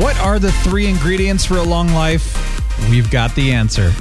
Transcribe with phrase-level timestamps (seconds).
[0.00, 2.88] What are the three ingredients for a long life?
[2.88, 3.92] We've got the answer.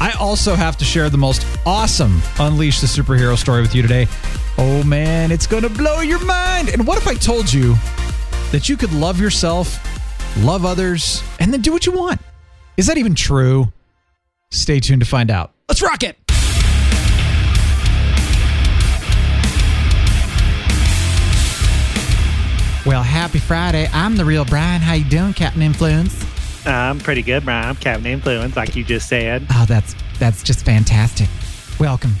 [0.00, 4.08] I also have to share the most awesome Unleash the Superhero story with you today.
[4.58, 6.70] Oh man, it's going to blow your mind.
[6.70, 7.76] And what if I told you
[8.50, 9.78] that you could love yourself,
[10.38, 12.20] love others, and then do what you want?
[12.76, 13.72] Is that even true?
[14.50, 15.52] Stay tuned to find out.
[15.68, 16.18] Let's rock it.
[22.84, 23.88] Well, happy Friday.
[23.92, 24.82] I'm the real Brian.
[24.82, 26.16] How you doing, Captain Influence?
[26.66, 27.68] I'm pretty good, Brian.
[27.68, 29.46] I'm Captain Influence, like you just said.
[29.50, 31.28] Oh, that's that's just fantastic.
[31.78, 32.14] Welcome.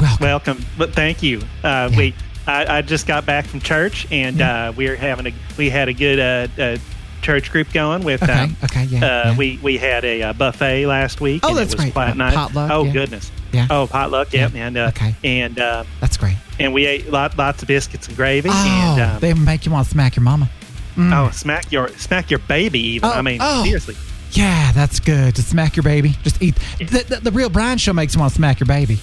[0.00, 0.24] Welcome.
[0.24, 1.40] Welcome, but thank you.
[1.64, 1.96] Uh, Yeah.
[1.96, 2.14] We,
[2.46, 5.92] I, I just got back from church, and uh, we're having a we had a
[5.92, 6.76] good uh, uh,
[7.20, 8.22] church group going with.
[8.22, 9.36] Okay, um, okay, yeah, Uh, yeah.
[9.36, 11.40] We we had a uh, buffet last week.
[11.44, 11.92] Oh, and that's it was great.
[11.92, 12.34] Quite nice.
[12.34, 12.92] potluck, Oh yeah.
[12.92, 13.32] goodness.
[13.52, 13.66] Yeah.
[13.70, 14.32] Oh potluck.
[14.32, 14.52] Yep.
[14.54, 15.14] Yeah, And uh, okay.
[15.24, 16.36] and uh, That's great.
[16.58, 18.50] and we ate lot, lots of biscuits and gravy.
[18.52, 20.50] Oh, and um, they make you want to smack your mama.
[20.98, 23.08] oh smack your smack your baby even.
[23.08, 23.64] Oh, I mean oh.
[23.64, 23.96] seriously.
[24.32, 25.34] Yeah, that's good.
[25.36, 26.10] To smack your baby.
[26.22, 26.54] Just eat.
[26.78, 28.98] The, the, the real Brian show makes you want to smack your baby.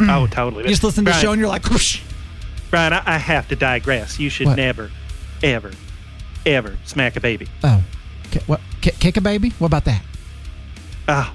[0.00, 0.64] Oh totally.
[0.64, 2.02] You just listen to the show and you're like, whoosh.
[2.70, 4.18] Brian, I, I have to digress.
[4.18, 4.56] You should What?
[4.56, 4.90] never,
[5.42, 5.70] ever,
[6.44, 7.46] ever smack a baby.
[7.62, 7.82] oh,
[8.46, 8.60] what?
[8.80, 9.50] Ki- kick a baby?
[9.58, 10.02] What about that?
[11.08, 11.32] Oh.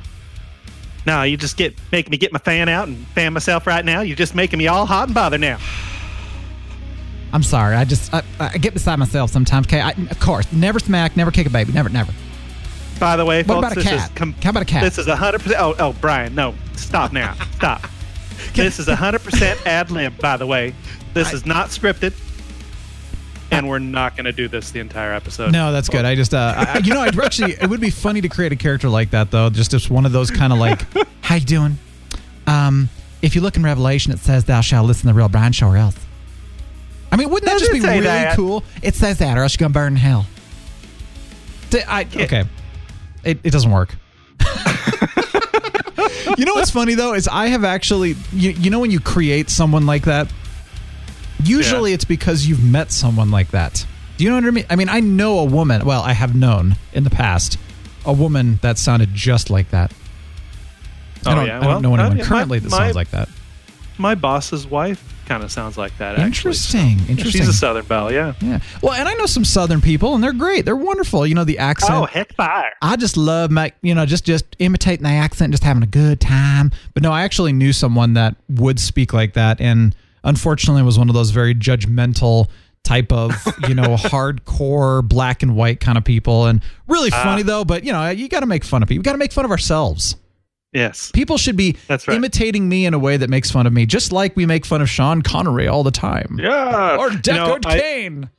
[1.05, 4.01] No, you just get making me get my fan out and fan myself right now.
[4.01, 5.57] You're just making me all hot and bothered now.
[7.33, 7.75] I'm sorry.
[7.75, 9.67] I just I, I get beside myself sometimes.
[9.67, 12.11] Okay, I, of course, never smack, never kick a baby, never, never.
[12.99, 14.09] By the way, What folks, about a this cat?
[14.11, 14.83] is com- How about a cat?
[14.83, 15.59] This is hundred percent.
[15.61, 17.87] Oh, oh, Brian, no, stop now, stop.
[18.53, 20.17] this is hundred percent ad lib.
[20.19, 20.75] By the way,
[21.13, 22.13] this is not scripted,
[23.51, 25.51] and we're not going to do this the entire episode.
[25.51, 26.05] No, that's good.
[26.05, 28.55] I just, uh, I, you know, I'd actually, it would be funny to create a
[28.55, 29.49] character like that, though.
[29.49, 30.81] Just as one of those kind of like,
[31.21, 31.77] how you doing?
[32.47, 32.89] Um,
[33.21, 35.67] if you look in Revelation, it says, "Thou shalt listen to the real Brian show,
[35.67, 35.95] or else."
[37.11, 38.35] I mean, wouldn't that Does just be really that?
[38.35, 38.63] cool?
[38.81, 40.25] It says that, or else you're gonna burn in hell.
[41.69, 42.45] D- I, okay,
[43.23, 43.95] it, it doesn't work.
[46.37, 49.49] you know what's funny though is I have actually, you, you know, when you create
[49.49, 50.31] someone like that,
[51.45, 51.95] usually Yeah.
[51.95, 53.85] it's because you've met someone like that.
[54.17, 54.65] Do you know what I mean?
[54.69, 55.85] I mean, I know a woman.
[55.85, 57.57] Well, I have known in the past
[58.05, 59.91] a woman that sounded just like that.
[61.25, 61.59] I Oh, don't, yeah.
[61.59, 63.29] I don't know anyone uh, yeah, my- currently that my- sounds like that.
[63.97, 66.13] My boss's wife kind of sounds like that.
[66.13, 66.25] Actually.
[66.25, 66.99] Interesting.
[66.99, 67.41] Yeah, Interesting.
[67.41, 68.11] She's a Southern belle.
[68.11, 68.33] Yeah.
[68.41, 68.59] Yeah.
[68.81, 70.65] Well, and I know some Southern people, and they're great.
[70.65, 71.27] They're wonderful.
[71.27, 71.93] You know the accent.
[71.93, 72.71] Oh heck, fire!
[72.81, 76.19] I just love my, you know just just imitating the accent, just having a good
[76.19, 76.71] time.
[76.95, 81.09] But no, I actually knew someone that would speak like that, and unfortunately was one
[81.09, 82.49] of those very judgmental
[82.83, 83.31] type of
[83.67, 86.45] you know hardcore black and white kind of people.
[86.47, 87.23] And really Ah.
[87.23, 88.99] funny though, but you know you got to make fun of people.
[89.01, 90.15] You got to make fun of ourselves.
[90.73, 91.11] Yes.
[91.11, 92.15] People should be That's right.
[92.15, 94.81] imitating me in a way that makes fun of me, just like we make fun
[94.81, 96.37] of Sean Connery all the time.
[96.41, 96.95] Yeah.
[96.97, 98.29] Or You Deckard know, I- Cain.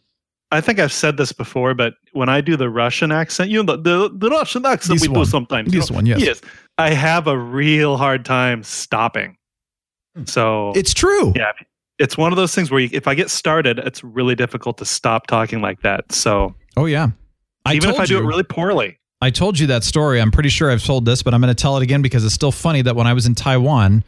[0.51, 3.75] I think I've said this before, but when I do the Russian accent, you know,
[3.77, 5.25] the, the, the Russian accent This we one.
[5.25, 5.73] do sometimes.
[5.73, 5.95] you This know?
[5.97, 6.21] one, yes.
[6.21, 6.41] Yes.
[6.77, 9.37] I have a real hard time stopping.
[10.27, 11.33] So, It's true.
[11.37, 11.53] yeah,
[12.03, 14.85] it's one of those things where you, if I get started, it's really difficult to
[14.85, 16.11] stop talking like that.
[16.13, 17.09] So, Oh yeah.
[17.65, 18.21] I even if told I do you.
[18.21, 18.99] it really poorly.
[19.21, 20.21] I told you that story.
[20.21, 22.35] I'm pretty sure I've told this, but I'm going to tell it again because it's
[22.35, 24.03] still funny that when I was in Taiwan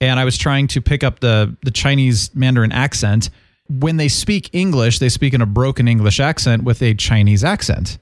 [0.00, 3.30] and I was trying to pick up the the Chinese Mandarin accent,
[3.70, 7.98] when they speak English, they speak in a broken English accent with a Chinese accent.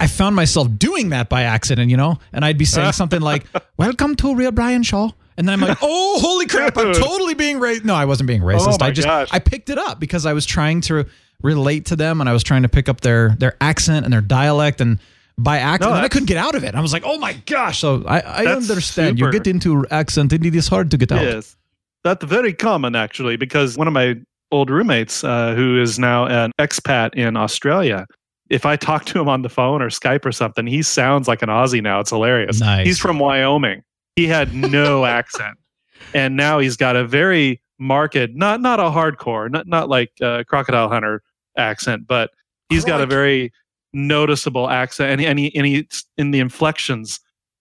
[0.00, 3.44] I found myself doing that by accident, you know, and I'd be saying something like,
[3.76, 5.10] "Welcome to Real Brian Shaw,"
[5.42, 6.78] and then I'm like, "Oh, holy crap!
[6.78, 8.78] I'm totally being racist." No, I wasn't being racist.
[8.80, 9.28] Oh I just gosh.
[9.32, 11.04] I picked it up because I was trying to
[11.42, 14.20] relate to them and I was trying to pick up their their accent and their
[14.20, 15.00] dialect and
[15.36, 16.76] by accident No, and I couldn't get out of it.
[16.76, 19.18] I was like, "Oh my gosh!" So I I understand.
[19.18, 21.22] You get into accent and it is hard to get out.
[21.22, 21.56] Yes.
[22.04, 24.16] That's very common, actually, because one of my
[24.52, 28.06] old roommates, uh, who is now an expat in Australia,
[28.50, 31.42] if I talk to him on the phone or Skype or something, he sounds like
[31.42, 32.00] an Aussie now.
[32.00, 32.60] It's hilarious.
[32.60, 32.86] Nice.
[32.86, 33.82] He's from Wyoming.
[34.16, 35.58] He had no accent.
[36.14, 40.44] And now he's got a very marked, not not a hardcore, not not like uh,
[40.44, 41.22] Crocodile Hunter
[41.56, 42.30] accent, but
[42.68, 43.52] he's got a very
[43.92, 47.20] noticeable accent, and he, and he, and he's in the inflections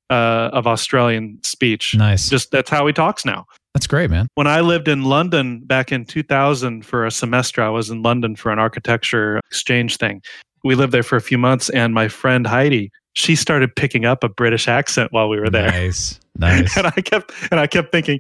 [0.10, 1.96] uh, of Australian speech.
[1.96, 2.30] Nice.
[2.30, 4.28] Just that's how he talks now That's great, man.
[4.36, 8.36] when I lived in London back in 2000 for a semester, I was in London
[8.36, 10.22] for an architecture exchange thing.
[10.64, 14.24] we lived there for a few months, and my friend Heidi, she started picking up
[14.24, 16.20] a British accent while we were there, Nice.
[16.38, 16.78] Nice.
[16.78, 18.20] and I kept and I kept thinking,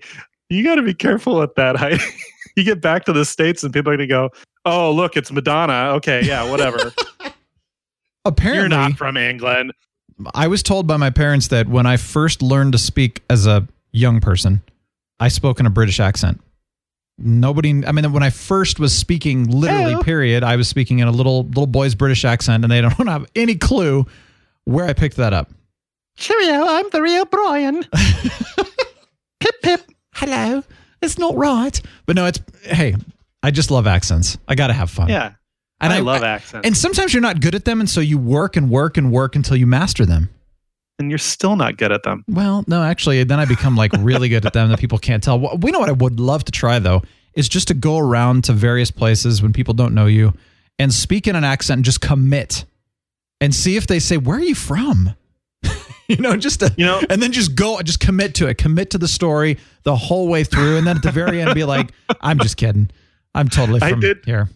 [0.49, 1.97] you got to be careful with that, I,
[2.57, 4.29] you get back to the states, and people are going to go,
[4.65, 6.91] "Oh, look, it's Madonna." Okay, yeah, whatever.
[8.25, 9.71] Apparently, You're not from England.
[10.35, 13.67] I was told by my parents that when I first learned to speak as a
[13.91, 14.61] young person,
[15.19, 16.39] I spoke in a British accent.
[17.17, 20.03] Nobody, I mean, when I first was speaking, literally, Hello.
[20.03, 23.25] period, I was speaking in a little little boy's British accent, and they don't have
[23.35, 24.05] any clue
[24.65, 25.49] where I picked that up.
[26.17, 27.83] Cheerio, I'm the real Brian.
[29.39, 29.81] pip pip.
[30.15, 30.63] Hello,
[31.01, 32.95] it's not right, but no, it's hey,
[33.41, 34.37] I just love accents.
[34.47, 35.09] I got to have fun.
[35.09, 35.33] Yeah,
[35.79, 36.65] and I, love accents.
[36.65, 39.35] And sometimes you're not good at them, and so you work and work and work
[39.35, 40.29] until you master them.
[40.99, 42.23] and you're still not good at them.
[42.27, 45.39] Well, no, actually, then I become like really good at them that people can't tell.
[45.57, 47.01] We know what I would love to try though
[47.33, 50.33] is just to go around to various places when people don't know you
[50.77, 52.65] and speak in an accent and just commit
[53.41, 55.13] and see if they say, "Where are you from?"
[56.07, 58.91] you know, just to, You know- and then just go, just commit to it, commit
[58.91, 61.91] to the story the whole way through, and then at the very end, be like,
[62.21, 62.89] "I'm just kidding.
[63.35, 64.49] I'm totally I from did- here."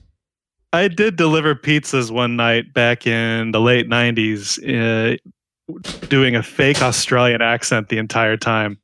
[0.73, 5.17] I did deliver pizzas one night back in the late '90s, uh,
[6.09, 8.77] doing a fake Australian accent the entire time.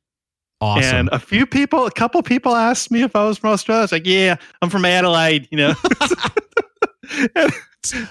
[0.62, 0.96] Awesome.
[0.96, 3.80] And a few people, a couple people asked me if I was from Australia.
[3.80, 5.74] I was like, "Yeah, I'm from Adelaide," you know.
[7.34, 7.52] And,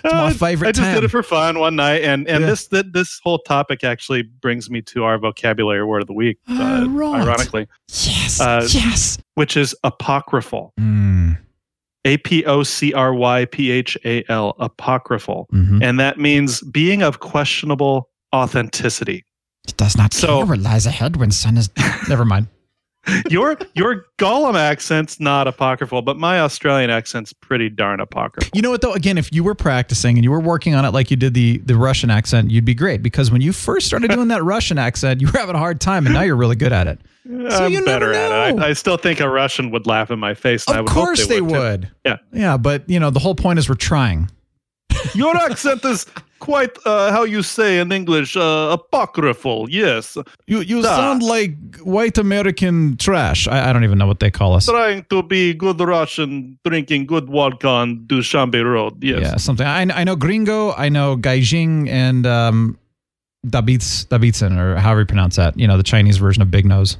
[0.04, 0.96] my uh, favorite I just town.
[0.96, 2.50] did it for fun one night, and and Yeah.
[2.50, 6.38] this th- this whole topic actually brings me to our vocabulary word of the week,
[6.50, 7.22] uh, Oh, right.
[7.22, 9.18] ironically, yes, uh, yes.
[9.36, 10.74] which is apocryphal.
[10.80, 11.38] Mm,
[12.06, 15.48] A P O C R Y P H A L, apocryphal.
[15.54, 15.82] mhm.
[15.84, 19.24] And that means being of questionable authenticity.
[19.68, 21.70] It does not So- care what lies ahead when sun is.
[22.10, 22.48] Never mind.
[23.30, 28.52] Your your Gollum accent's not apocryphal, but my Australian accent's pretty darn apocryphal.
[28.54, 28.94] You know what though?
[28.94, 31.58] Again, if you were practicing and you were working on it like you did the
[31.60, 35.20] the Russian accent, you'd be great because when you first started doing that Russian accent,
[35.20, 37.00] you were having a hard time, and now you're really good at it.
[37.50, 38.60] So I'm you better at it.
[38.60, 40.66] I, I still think a Russian would laugh in my face.
[40.68, 41.52] And I Of would course hope they, they would.
[41.52, 41.58] too.
[41.60, 41.92] would.
[42.06, 42.18] Yeah.
[42.34, 44.30] Yeah, but you know the whole point is we're trying.
[45.16, 46.06] Your accent is
[46.40, 49.70] quite, uh, how you say in English, uh, apocryphal.
[49.70, 50.18] Yes.
[50.48, 53.48] You you sound like white American trash.
[53.48, 54.66] I, I don't even know what they call us.
[54.66, 59.04] Trying to be good Russian, drinking good vodka on Dushanbe Road.
[59.04, 59.20] Yes.
[59.22, 59.68] Yeah, something.
[59.68, 60.72] I, I know Gringo.
[60.74, 62.78] I know Gaijin and um,
[63.46, 65.58] Dabits Dabitsen or however you pronounce that.
[65.60, 66.98] You know the Chinese version of Big Nose.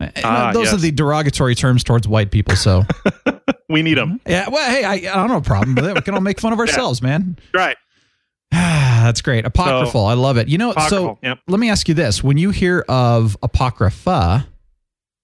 [0.00, 2.54] Uh, Ah, those are the derogatory terms towards white people.
[2.56, 2.82] So
[3.68, 4.20] We need them.
[4.20, 4.30] Mm-hmm.
[4.30, 5.94] yeah, well, hey, I, I don't have a problem with it.
[5.94, 7.36] We can all make fun of ourselves, man.
[7.52, 7.76] Right.
[8.52, 9.44] That's great.
[9.44, 10.06] Apocryphal.
[10.06, 10.48] I love it.
[10.48, 11.38] You know, so yep.
[11.48, 14.46] let me ask you this: When you hear of apocrypha,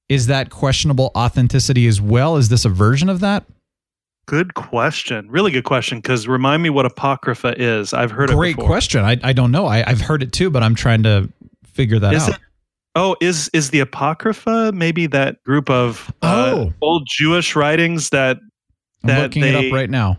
[0.09, 2.37] is that questionable authenticity as well?
[2.37, 3.45] Is this a version of that?
[4.27, 5.29] Good question.
[5.31, 5.99] Really good question.
[5.99, 7.93] Because remind me what apocrypha is.
[7.93, 8.69] I've heard Great it before.
[8.69, 9.05] question.
[9.05, 9.67] I, I don't know.
[9.67, 11.29] I, I've heard it too, but I'm trying to
[11.65, 12.35] figure that Is out.
[12.35, 12.41] it?
[12.95, 16.73] Oh, is is the apocrypha maybe that group of uh, Oh.
[16.83, 18.37] old Jewish writings that
[19.03, 20.19] I'm that looking it they- up right now.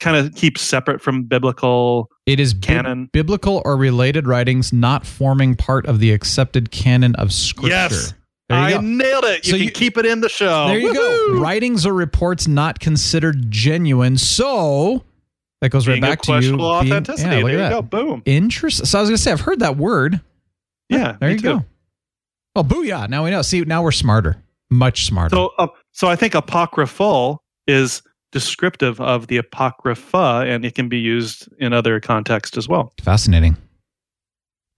[0.00, 2.08] kind of keep separate from biblical?
[2.26, 3.08] It is Canon.
[3.12, 7.68] biblical or related writings not forming part of the accepted canon of scripture.
[7.70, 8.14] Yes,
[8.50, 8.80] I go.
[8.80, 9.46] nailed it.
[9.46, 10.68] You So can you- keep it in the show.
[10.68, 11.38] There you go.
[11.40, 14.16] Writings or reports not considered genuine.
[14.18, 15.04] So
[15.60, 16.56] that goes right Being of back to you.
[16.56, 17.28] being- authenticity.
[17.30, 17.70] yeah, there you that.
[17.70, 17.82] go.
[17.82, 18.22] Boom.
[18.24, 18.86] Interesting.
[18.86, 20.20] So I was going to say, I've heard that word.
[20.88, 21.42] Yeah, There you too.
[21.42, 21.64] go.
[22.56, 23.08] Oh, booyah.
[23.08, 23.42] Now we know.
[23.42, 24.42] See, now we're smarter.
[24.70, 25.34] Much smarter.
[25.34, 28.02] So, uh, so I think apocryphal is
[28.32, 32.92] descriptive of the apocrypha, and it can be used in other contexts as well.
[33.00, 33.56] Fascinating.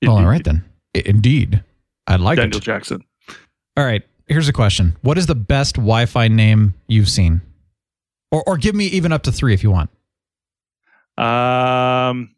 [0.03, 0.65] Well, all right then.
[0.95, 1.63] Indeed.
[2.07, 2.63] I like Daniel it.
[2.63, 3.05] Jackson.
[3.77, 4.03] All right.
[4.27, 4.97] Here's a question.
[5.03, 7.41] What is the best Wi-Fi name you've seen?
[8.31, 9.91] Or, or give me even up to three if you want.
[11.19, 12.35] Um,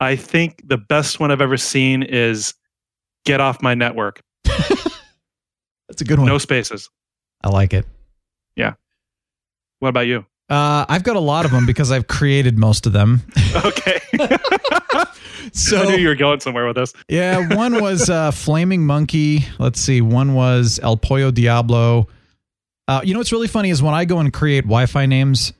[0.00, 2.54] I think the best one I've ever seen is
[3.24, 6.28] "Get Off My Network." That's a good one.
[6.28, 6.88] No spaces.
[7.42, 7.86] I like it.
[8.56, 8.74] Yeah.
[9.80, 10.24] What about you?
[10.48, 13.22] Uh, I've got a lot of them because I've created most of them.
[13.64, 14.00] Okay.
[15.52, 16.92] So I knew you were going somewhere with this.
[17.08, 19.44] yeah, one was uh, Flaming Monkey.
[19.58, 20.00] Let's see.
[20.00, 22.08] One was El Pollo Diablo.
[22.88, 25.52] Uh, you know what's really funny is when I go and create Wi-Fi names,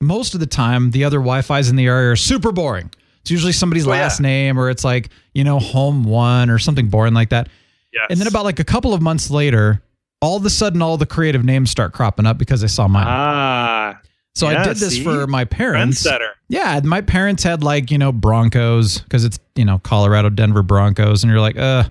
[0.00, 2.90] most of the time the other Wi-Fi's in the area are super boring.
[3.26, 4.02] It's usually somebody's Oh, yeah.
[4.02, 7.48] last name or it's like you know Home One or something boring like that.
[7.92, 8.06] Yes.
[8.08, 9.82] And then about like a couple of months later,
[10.20, 13.04] all of a sudden all the creative names start cropping up because I saw mine.
[13.08, 13.98] ah,
[14.36, 15.02] so I did this see?
[15.02, 16.06] for my parents.
[16.48, 21.24] Yeah, my parents had like, you know, Broncos because it's, you know, Colorado, Denver Broncos.
[21.24, 21.88] And you're like, uh.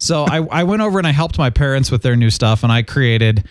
[0.00, 2.72] So I, I went over and I helped my parents with their new stuff and
[2.72, 3.44] I created,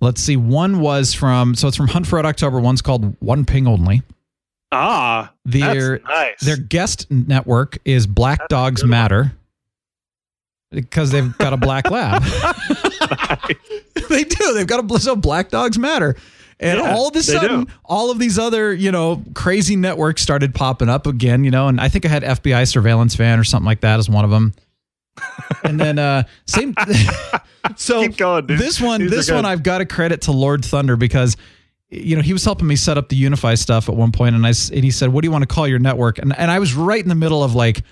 [0.00, 2.58] let's see, one was from, so it's from Hunt for Red October.
[2.58, 4.02] One's called One Ping Only.
[4.72, 6.40] Ah, Their that's nice.
[6.40, 8.90] their guest network is Black That's Dogs one.
[8.90, 9.32] Matter
[10.70, 12.22] because they've got a black lab.
[14.08, 14.54] they do.
[14.54, 16.16] They've got a so Black Dogs Matter.
[16.58, 20.54] And Yeah, all of a sudden, all of these other, you know, crazy networks started
[20.54, 23.66] popping up again, you know, and I think I had FBI surveillance van or something
[23.66, 24.54] like that as one of them.
[25.64, 26.74] And then uh same
[27.76, 28.58] so Keep going, dude.
[28.58, 29.44] this one These this one.
[29.44, 31.36] I've got to credit to Lord Thunder because
[31.92, 34.46] you know, he was helping me set up the UniFi stuff at one point and
[34.46, 36.58] I and he said, "What do you want to call your network?" And and I
[36.58, 37.82] was right in the middle of like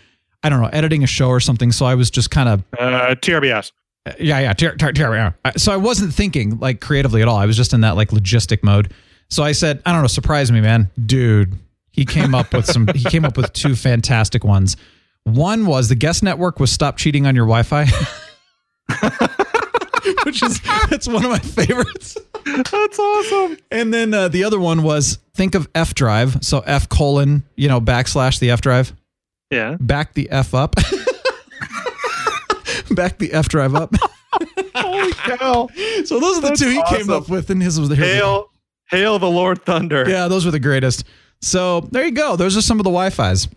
[0.43, 3.15] I don't know, editing a show or something, so I was just kind of uh,
[3.17, 3.73] TRBS.
[4.19, 7.37] yeah, yeah, tear, tear, tear, So I wasn't thinking like creatively at all.
[7.37, 8.95] I was just in that like logistic mode.
[9.29, 11.55] So I said, I don't know, surprise me, man, dude.
[11.93, 12.87] He came up with some.
[12.95, 14.77] he came up with two fantastic ones.
[15.25, 17.85] One was the guest network was stop cheating on your Wi-Fi,
[20.25, 22.17] which is that's one of my favorites.
[22.45, 23.57] That's awesome.
[23.71, 27.69] And then uh, the other one was think of F drive, so F colon, you
[27.69, 28.95] know, backslash the F drive,
[29.51, 29.77] Yeah.
[29.81, 30.75] back the F up,
[32.91, 33.95] back the F drive up.
[34.75, 35.69] Holy cow.
[36.05, 38.51] So those are the That's two he came up with, and his was the Hail,
[38.89, 40.09] hail the Lord Thunder.
[40.09, 41.05] Yeah, those were the greatest.
[41.43, 42.37] So there you go.
[42.37, 43.49] Those are some of the Wi-Fi's.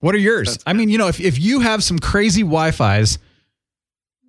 [0.00, 0.48] What are yours?
[0.48, 3.18] That's I mean, you know, if, if you have some crazy Wi-Fi's,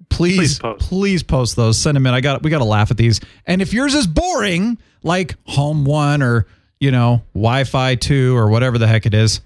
[0.10, 1.28] please Please please post.
[1.28, 1.56] post.
[1.56, 1.78] those.
[1.78, 2.14] Send them in.
[2.14, 3.20] I got we got to laugh at these.
[3.46, 6.46] And if yours is boring, like Home One or
[6.80, 9.42] you know Wi-Fi Two or whatever the heck it is,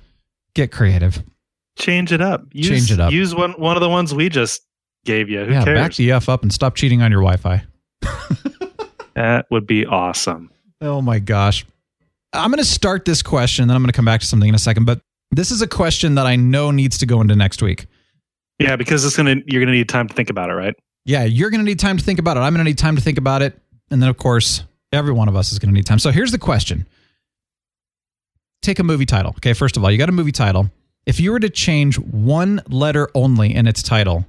[0.55, 1.21] get creative.
[1.77, 2.45] Change it up.
[2.51, 3.11] Use, Change it up.
[3.11, 4.63] Use one one of the ones we just
[5.05, 5.43] gave you.
[5.43, 5.79] Who yeah, cares?
[5.79, 7.63] back the f up and stop cheating on your Wi-Fi.
[9.15, 10.51] that would be awesome.
[10.81, 11.65] Oh my gosh.
[12.33, 14.55] I'm going to start this question, then I'm going to come back to something in
[14.55, 14.85] a second.
[14.85, 15.01] But
[15.31, 17.85] this is a question that I know needs to go into next week.
[18.59, 20.75] Yeah, because it's gonna you're gonna need time to think about it, right?
[21.05, 22.41] Yeah, you're to need time to think about it.
[22.41, 23.59] I'm to need time to think about it.
[23.91, 25.99] And then, of course, every one of us is to need time.
[25.99, 26.85] So here's the question
[28.61, 29.31] Take a movie title.
[29.37, 30.71] Okay, first of all, you got a movie title.
[31.05, 34.25] If you were to change one letter only in its title,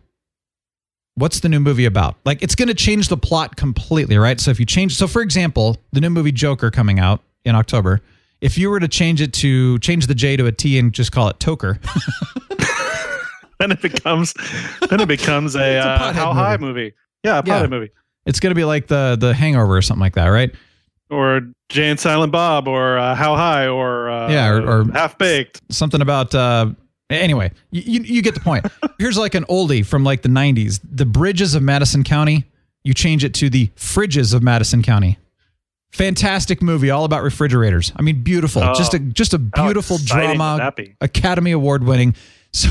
[1.15, 2.17] what's the new movie about?
[2.25, 4.41] Like, it's going to change the plot completely, right?
[4.41, 8.01] So if you change, so for example, the new movie Joker coming out in October,
[8.41, 11.13] if you were to change it to change the J to a T and just
[11.13, 11.79] call it Toker,
[13.65, 14.35] Then it becomes
[14.91, 16.67] then it becomes a, a uh, pothead how high movie.
[16.83, 16.93] movie.
[17.23, 17.67] Yeah, a Yeah.
[17.67, 17.91] movie.
[18.27, 20.55] it's going to be like the the Hangover or something like that, right?
[21.09, 21.41] Or
[21.71, 25.63] Jay and Silent Bob, or uh, How High, or uh, Yeah, or- or- Half Baked.
[25.71, 26.67] something about uh
[27.11, 28.67] anyway you, you, you get the point
[28.99, 32.45] here's like an oldie from like the 90s the bridges of madison county
[32.83, 35.17] you change it to the fridges of madison county
[35.93, 40.73] fantastic movie all about refrigerators i mean beautiful Oh, just a just a beautiful drama
[41.03, 42.17] academy award winning
[42.53, 42.71] so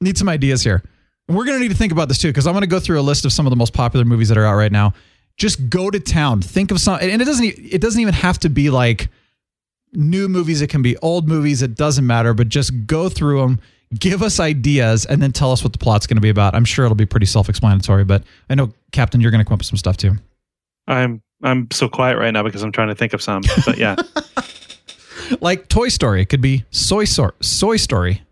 [0.00, 0.82] need some ideas here
[1.28, 2.80] And we're going to need to think about this too because i'm going to go
[2.80, 4.92] through a list of some of the most popular movies that are out right now
[5.36, 8.48] just go to town think of some and it doesn't it doesn't even have to
[8.48, 9.08] be like
[9.92, 13.60] new movies, it can be old movies, it doesn't matter, but just go through them,
[13.98, 16.54] give us ideas, and then tell us what the plot's going to be about.
[16.54, 19.54] I'm sure it'll be pretty self explanatory, but I know, Captain, you're going to come
[19.54, 20.12] up with some stuff too.
[20.86, 23.42] I'm I'm so quiet right now because I'm trying to think of some.
[23.64, 23.96] But yeah,
[25.40, 28.22] Like Toy Story, it could be Soy, Sor- Soy Story.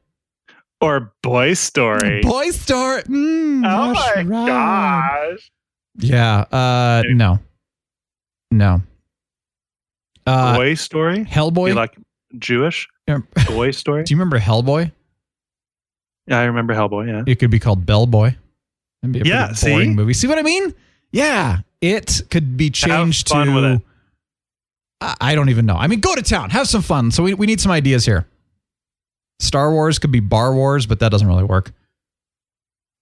[0.80, 2.20] Or Boy Story.
[2.22, 3.02] Boy Story.
[3.02, 4.46] Mm, oh that's my right.
[4.46, 5.50] gosh!
[5.98, 6.38] Yeah.
[6.52, 7.38] Uh, no.
[8.50, 8.82] No.
[10.26, 11.24] Uh, Boy Story.
[11.24, 11.68] Hellboy.
[11.68, 11.96] You like
[12.38, 12.88] Jewish
[13.48, 14.04] Boy Story?
[14.04, 14.92] Do you remember Hellboy?
[16.26, 17.06] Yeah, I remember Hellboy.
[17.08, 17.22] Yeah.
[17.26, 18.34] It could be called Bellboy.
[19.02, 19.94] That'd be a Yeah, pretty boring see?
[19.94, 20.12] movie.
[20.12, 20.74] See what I mean?
[21.12, 23.54] Yeah, it could be changed fun to.
[23.54, 23.82] with it.
[25.00, 25.76] I I don't even know.
[25.76, 27.10] I mean, go to town, have some fun.
[27.12, 28.26] So we we need some ideas here.
[29.40, 31.72] Star Wars could be Bar Wars, but that doesn't really work.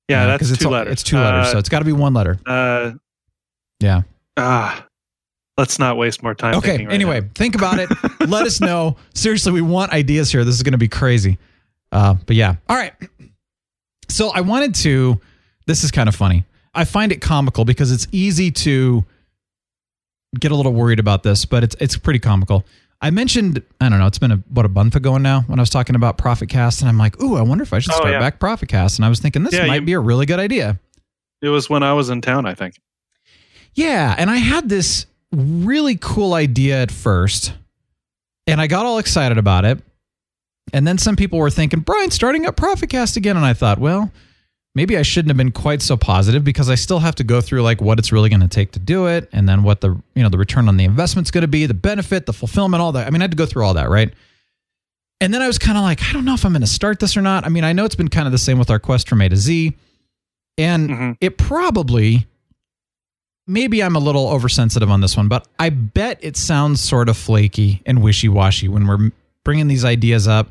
[0.08, 0.92] Yeah, Uh, that's it's two letters.
[0.92, 2.38] It's two letters, Uh, so it's got to be one letter.
[2.46, 2.92] uh,
[3.80, 4.02] Yeah.
[4.36, 4.86] ah,
[5.56, 6.56] let's not waste more time.
[6.56, 6.84] Okay.
[6.84, 7.28] right anyway, now.
[7.34, 7.88] think about it.
[8.28, 8.96] Let us know.
[9.14, 10.44] Seriously, we want ideas here.
[10.44, 11.38] This is going to be crazy.
[11.92, 12.56] Uh, but yeah.
[12.68, 12.92] All right.
[14.08, 15.20] So I wanted to.
[15.66, 16.44] This is kind of funny.
[16.74, 19.04] I find it comical because it's easy to
[20.38, 22.64] get a little worried about this, but it's it's pretty comical.
[23.04, 24.06] I mentioned I don't know.
[24.06, 26.80] It's been a, what a month ago now when I was talking about Profit Cast,
[26.80, 28.18] and I'm like, ooh, I wonder if I should Oh, start yeah.
[28.18, 28.98] back Profit Cast.
[28.98, 30.78] And I was thinking this Yeah, might you- be a really good idea.
[31.42, 32.46] it was when I was in town.
[32.46, 32.80] I think.
[33.74, 37.52] Yeah, and I had this really cool idea at first,
[38.46, 39.82] and I got all excited about it.
[40.72, 43.36] And then some people were thinking, Brian, starting up ProfitCast again.
[43.36, 44.10] And I thought, well,
[44.74, 47.62] maybe I shouldn't have been quite so positive because I still have to go through
[47.62, 50.22] like what it's really going to take to do it, and then what the you
[50.22, 53.06] know the return on the investment's going to be, the benefit, the fulfillment, all that.
[53.06, 54.12] I mean, I had to go through all that, right?
[55.20, 56.98] And then I was kind of like, I don't know if I'm going to start
[57.00, 57.46] this or not.
[57.46, 59.28] I mean, I know it's been kind of the same with our quest from A
[59.28, 59.72] to Z,
[60.58, 61.16] and Mhm.
[61.20, 62.26] it probably
[63.46, 67.16] maybe I'm a little oversensitive on this one, but I bet it sounds sort of
[67.16, 69.10] flaky and wishy washy when we're
[69.44, 70.50] bringing these ideas up,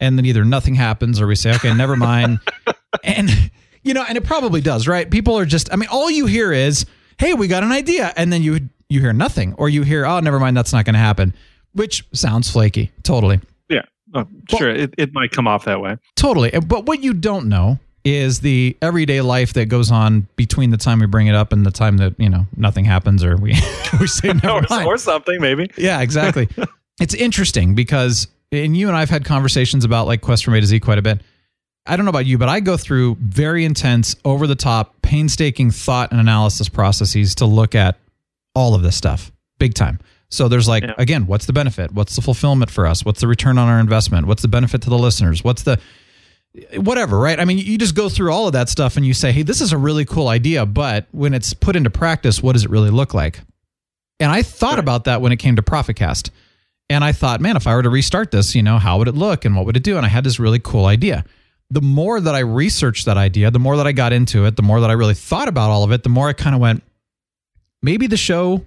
[0.00, 2.40] and then either nothing happens or we say, okay, never mind,
[3.04, 3.50] and
[3.82, 5.10] you know, and it probably does, right?
[5.10, 6.86] People are just, I mean, all you hear is,
[7.18, 10.18] hey, we got an idea, and then you you hear nothing, or you hear, oh,
[10.20, 11.32] never mind, that's not going to happen,
[11.72, 13.40] which sounds flaky, totally.
[13.68, 13.82] Yeah.
[14.14, 14.70] Oh, sure.
[14.70, 15.96] It, it might come off that way.
[16.16, 16.50] Totally.
[16.50, 20.98] But what you don't know is the everyday life that goes on between the time
[20.98, 23.50] we bring it up and the time that, you know, nothing happens or we,
[24.00, 25.70] we say never or, or something, maybe.
[25.76, 26.48] Yeah, exactly.
[27.00, 30.60] it's interesting because, and you and I have had conversations about like Quest from A
[30.60, 31.20] to Z quite a bit.
[31.86, 35.70] I don't know about you, but I go through very intense, over the top, painstaking
[35.70, 37.98] thought and analysis processes to look at
[38.54, 39.98] all of this stuff big time.
[40.28, 40.94] So there's like, Yeah.
[40.98, 41.92] again, what's the benefit?
[41.92, 43.04] What's the fulfillment for us?
[43.04, 44.26] What's the return on our investment?
[44.26, 45.42] What's the benefit to the listeners?
[45.42, 45.78] What's the
[46.76, 47.38] whatever, right?
[47.38, 49.60] I mean, you just go through all of that stuff and you say, hey, this
[49.60, 52.90] is a really cool idea, but when it's put into practice, what does it really
[52.90, 53.40] look like?
[54.18, 56.30] And I thought about that when it came to ProfitCast.
[56.88, 59.14] And I thought, man, if I were to restart this, you know, how would it
[59.14, 59.96] look and what would it do?
[59.96, 61.24] And I had this really cool idea.
[61.70, 64.62] The more that I researched that idea, the more that I got into it, the
[64.62, 66.82] more that I really thought about all of it, the more I kind of went,
[67.82, 68.64] maybe the show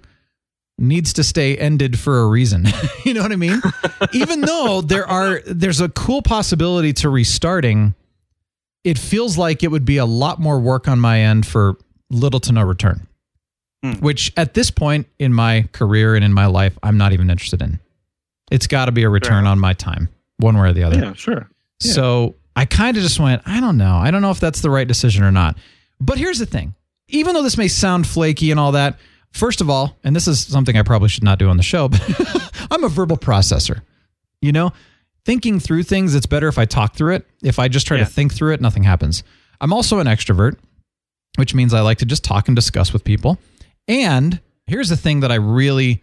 [0.78, 2.66] needs to stay ended for a reason.
[3.04, 3.60] you know what I mean?
[4.12, 7.94] Even though there are there's a cool possibility to restarting,
[8.82, 11.76] it feels like it would be a lot more work on my end for
[12.10, 13.06] little to no return.
[13.82, 13.92] Hmm.
[13.94, 17.60] Which at this point in my career and in my life, I'm not even interested
[17.60, 17.80] in.
[18.50, 20.08] It's got to be a return on my time,
[20.38, 20.98] one way or the other.
[20.98, 21.50] Yeah, sure.
[21.80, 23.96] So I kind of just went, I don't know.
[23.96, 25.56] I don't know if that's the right decision or not.
[26.00, 26.74] But here's the thing
[27.08, 28.98] even though this may sound flaky and all that,
[29.30, 31.88] first of all, and this is something I probably should not do on the show,
[31.88, 32.02] but
[32.70, 33.82] I'm a verbal processor.
[34.40, 34.72] You know,
[35.24, 37.26] thinking through things, it's better if I talk through it.
[37.42, 38.04] If I just try Yeah.
[38.04, 39.22] to think through it, nothing happens.
[39.60, 40.56] I'm also an extrovert,
[41.36, 43.38] which means I like to just talk and discuss with people.
[43.88, 46.02] And here's the thing that I really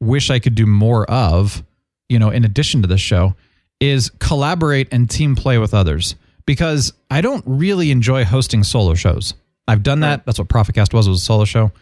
[0.00, 1.62] wish I could do more of,
[2.08, 3.34] you know, in addition to this show,
[3.80, 6.14] is collaborate and team play with others
[6.46, 9.34] because I don't really enjoy hosting solo shows.
[9.66, 10.26] I've done that.
[10.26, 11.72] That's what Profitcast was, was a solo show.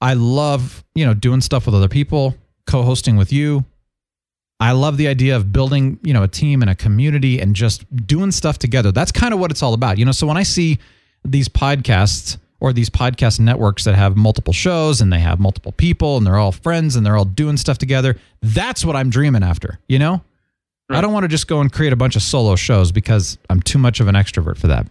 [0.00, 2.34] I love, you know, doing stuff with other people,
[2.66, 3.64] co-hosting with you.
[4.60, 7.84] I love the idea of building, you know, a team and a community and just
[8.06, 8.92] doing stuff together.
[8.92, 9.98] That's kind of what it's all about.
[9.98, 10.78] You know, so when I see
[11.24, 16.16] these podcasts or these podcast networks that have multiple shows and they have multiple people
[16.16, 19.78] and they're all friends and they're all doing stuff together, that's what I'm dreaming after,
[19.88, 20.22] you know?
[20.88, 23.60] I don't want to just go and create a bunch of solo shows because I'm
[23.60, 24.86] too much of an extrovert for that.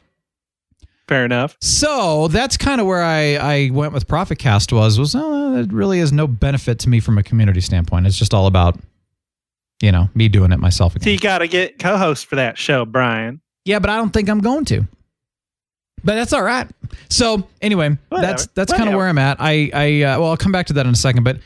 [1.08, 1.56] Fair enough.
[1.62, 6.00] So that's kind of where I, I went with ProfitCast was was oh, it really
[6.00, 8.08] is no benefit to me from a community standpoint.
[8.08, 8.78] It's just all about
[9.82, 12.86] you know me doing it myself So you got to get co-host for that show,
[12.86, 13.42] Brian.
[13.66, 14.88] Yeah, but I don't think I'm going to.
[16.04, 16.68] But that's all right.
[17.10, 18.28] So anyway, Whatever.
[18.28, 19.38] that's that's kind of where I'm at.
[19.40, 21.24] I I uh, well, I'll come back to that in a second.
[21.24, 21.38] But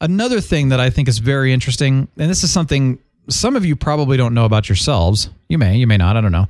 [0.00, 3.76] another thing that I think is very interesting, and this is something some of you
[3.76, 5.30] probably don't know about yourselves.
[5.48, 6.16] You may, you may not.
[6.16, 6.46] I don't know.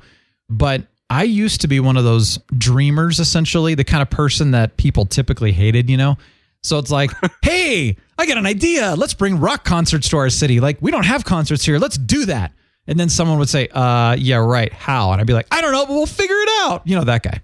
[0.49, 4.77] But I used to be one of those dreamers, essentially, the kind of person that
[4.77, 5.89] people typically hated.
[5.89, 6.17] You know.
[6.63, 8.95] So it's like, hey, I got an idea.
[8.95, 10.59] Let's bring rock concerts to our city.
[10.59, 11.77] Like, we don't have concerts here.
[11.77, 12.53] Let's do that.
[12.87, 14.71] And then someone would say, uh, yeah, right.
[14.71, 15.11] How?
[15.11, 16.81] And I'd be like, I don't know, but we'll figure it out.
[16.85, 17.41] You know, that guy.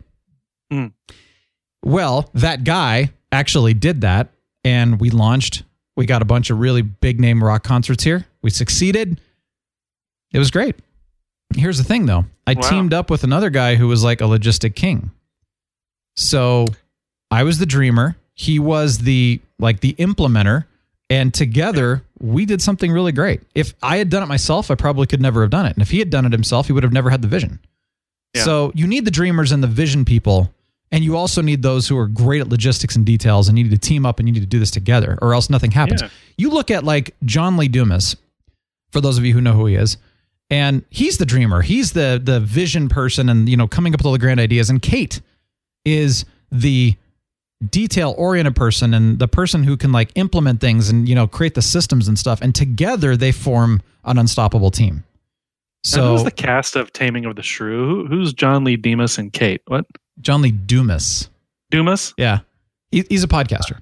[0.71, 0.87] Hmm.
[1.83, 4.33] Well, that guy actually did that.
[4.65, 5.63] And we launched,
[5.99, 8.25] we got a bunch of really big name rock concerts here.
[8.41, 9.19] We succeeded.
[10.31, 10.77] It was great.
[11.55, 12.69] Here's the thing though I Wow.
[12.69, 15.11] teamed up with another guy who was like a logistic king.
[16.15, 16.67] So
[17.29, 18.15] I was the dreamer.
[18.33, 20.65] He was the like the implementer.
[21.09, 23.41] And together we did something really great.
[23.53, 25.73] If I had done it myself, I probably could never have done it.
[25.73, 27.59] And if he had done it himself, he would have never had the vision.
[28.35, 28.43] Yeah.
[28.43, 30.53] So you need the dreamers and the vision people.
[30.91, 33.71] And you also need those who are great at logistics and details and you need
[33.71, 36.01] to team up and you need to do this together or else nothing happens.
[36.01, 36.09] Yeah.
[36.37, 38.15] You look at like John Lee Dumas,
[38.91, 39.97] for those of you who know who he is,
[40.49, 41.61] and he's the dreamer.
[41.61, 44.69] He's the the vision person and you know coming up with all the grand ideas.
[44.69, 45.21] And Kate
[45.85, 46.95] is the
[47.67, 51.53] detail oriented person and the person who can like implement things and you know create
[51.53, 52.41] the systems and stuff.
[52.41, 55.03] And together they form an unstoppable team.
[55.83, 57.85] So who's the cast of Taming of the Shrew?
[57.87, 59.61] Who, who's John Lee Dumas and Kate?
[59.67, 59.85] What?
[60.19, 61.29] John Lee Dumas,
[61.71, 62.13] Dumas?
[62.17, 62.39] yeah,
[62.91, 63.79] he, he's a podcaster.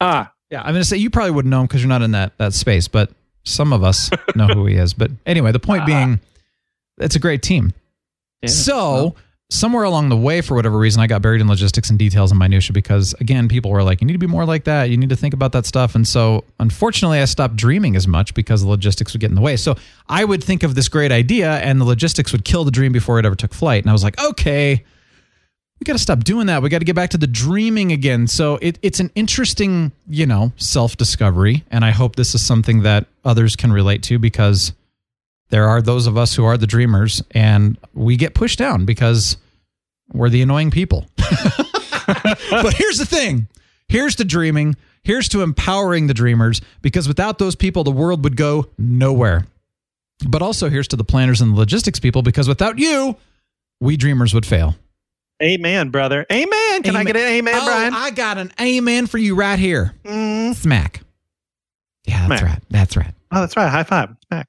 [0.00, 2.36] Ah, Yeah, I'm gonna say you probably wouldn't know him because you're not in that
[2.38, 3.10] that space, but
[3.44, 4.94] some of us know who he is.
[4.94, 6.20] But anyway, the point being,
[6.98, 7.74] it's a great team.
[8.42, 8.48] yeah.
[8.48, 9.14] So
[9.50, 12.38] somewhere along the way, for whatever reason, I got buried in logistics and details and
[12.38, 14.90] minutia because again, people were like, "You need to be more like that.
[14.90, 18.32] You need to think about that stuff." And so, unfortunately, I stopped dreaming as much
[18.34, 19.56] because the logistics would get in the way.
[19.56, 19.76] So
[20.08, 23.18] I would think of this great idea, and the logistics would kill the dream before
[23.18, 23.82] it ever took flight.
[23.82, 24.84] And I was like, "Okay,
[25.80, 26.62] we got to stop doing that.
[26.62, 28.26] We got to get back to the dreaming again.
[28.26, 31.64] So it, it's an interesting, you know, self discovery.
[31.70, 34.72] And I hope this is something that others can relate to because
[35.50, 39.36] there are those of us who are the dreamers and we get pushed down because
[40.12, 41.06] we're the annoying people.
[41.16, 43.48] but here's the thing
[43.88, 48.36] here's to dreaming, here's to empowering the dreamers because without those people, the world would
[48.36, 49.46] go nowhere.
[50.28, 53.16] But also, here's to the planners and the logistics people because without you,
[53.80, 54.76] we dreamers would fail.
[55.42, 56.26] Amen, brother.
[56.30, 56.82] Amen.
[56.82, 57.94] Can I get an amen, oh, Brian?
[57.94, 59.94] I got an amen for you right here.
[60.04, 60.54] Mm.
[60.54, 61.00] Smack.
[62.06, 62.52] Yeah, that's Smack.
[62.52, 62.62] right.
[62.68, 63.14] That's right.
[63.32, 63.68] Oh, that's right.
[63.68, 64.14] High five.
[64.26, 64.46] Smack.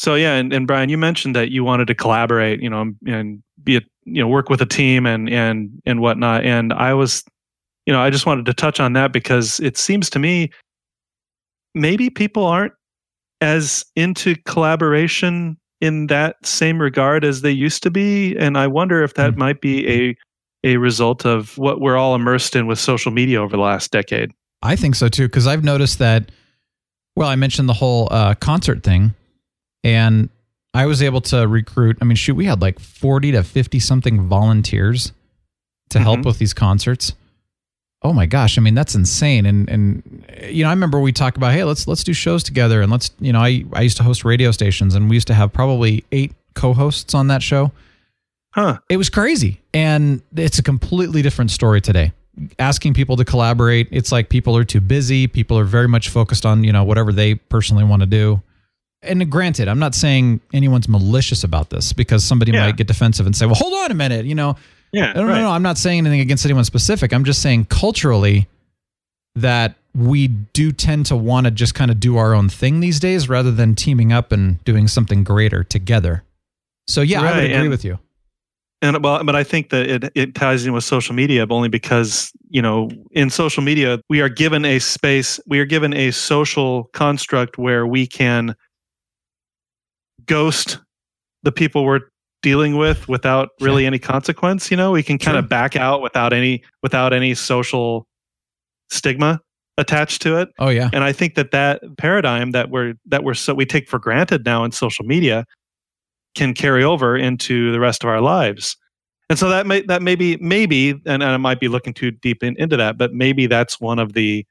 [0.00, 3.42] So yeah, and, and Brian, you mentioned that you wanted to collaborate, you know, and
[3.62, 6.42] be a you know work with a team and and and whatnot.
[6.42, 7.22] And I was,
[7.84, 10.50] you know, I just wanted to touch on that because it seems to me
[11.74, 12.72] maybe people aren't
[13.42, 19.02] as into collaboration in that same regard as they used to be, and I wonder
[19.02, 19.36] if that Mhm.
[19.36, 20.16] might be a
[20.62, 24.30] a result of what we're all immersed in with social media over the last decade.
[24.62, 26.30] I think so too, because I've noticed that.
[27.16, 29.14] Well, I mentioned the whole uh, concert thing,
[29.84, 30.28] and
[30.74, 31.98] I was able to recruit.
[32.00, 35.12] I mean, shoot, we had like forty to fifty something volunteers
[35.90, 36.26] to help Mhm.
[36.26, 37.12] with these concerts.
[38.02, 38.56] Oh my gosh!
[38.56, 39.44] I mean, that's insane.
[39.46, 42.80] And and you know, I remember we talked about, hey, let's let's do shows together,
[42.82, 45.34] and let's you know, I I used to host radio stations, and we used to
[45.34, 47.72] have probably eight co-hosts on that show.
[48.52, 48.78] Huh.
[48.88, 49.60] It was crazy.
[49.72, 52.10] And it's a completely different story today.
[52.58, 55.28] Asking people to collaborate, it's like people are too busy.
[55.28, 58.42] People are very much focused on, you know, whatever they personally want to do.
[59.02, 62.66] And granted, I'm not saying anyone's malicious about this because somebody Yeah.
[62.66, 64.26] might get defensive and say, well, hold on a minute.
[64.26, 64.56] You know,
[64.92, 65.12] Yeah.
[65.12, 65.40] no, no, right.
[65.40, 65.50] no.
[65.50, 67.12] I'm not saying anything against anyone specific.
[67.12, 68.46] I'm just saying culturally
[69.34, 73.00] that we do tend to want to just kind of do our own thing these
[73.00, 76.22] days rather than teaming up and doing something greater together.
[76.86, 77.98] So, yeah, I would agree and- with you.
[78.82, 82.32] And well, but I think that it, it ties in with social media only because,
[82.48, 86.84] you know, in social media, we are given a space, we are given a social
[86.94, 88.54] construct where we can
[90.30, 90.78] ghost
[91.42, 92.00] the people we're
[92.40, 94.70] dealing with without really any consequence.
[94.70, 98.06] You know, we can kind of back out without any, without any social
[98.90, 99.40] stigma
[99.76, 100.48] attached to it.
[100.58, 100.88] Oh, yeah.
[100.92, 104.44] And I think that that paradigm that we're, that we're so, we take for granted
[104.44, 105.44] now in social media
[106.36, 108.76] can carry over into the rest of our lives.
[109.28, 112.42] And so that may that maybe maybe and, and I might be looking too deep
[112.42, 114.46] in, into that, but maybe that's one of the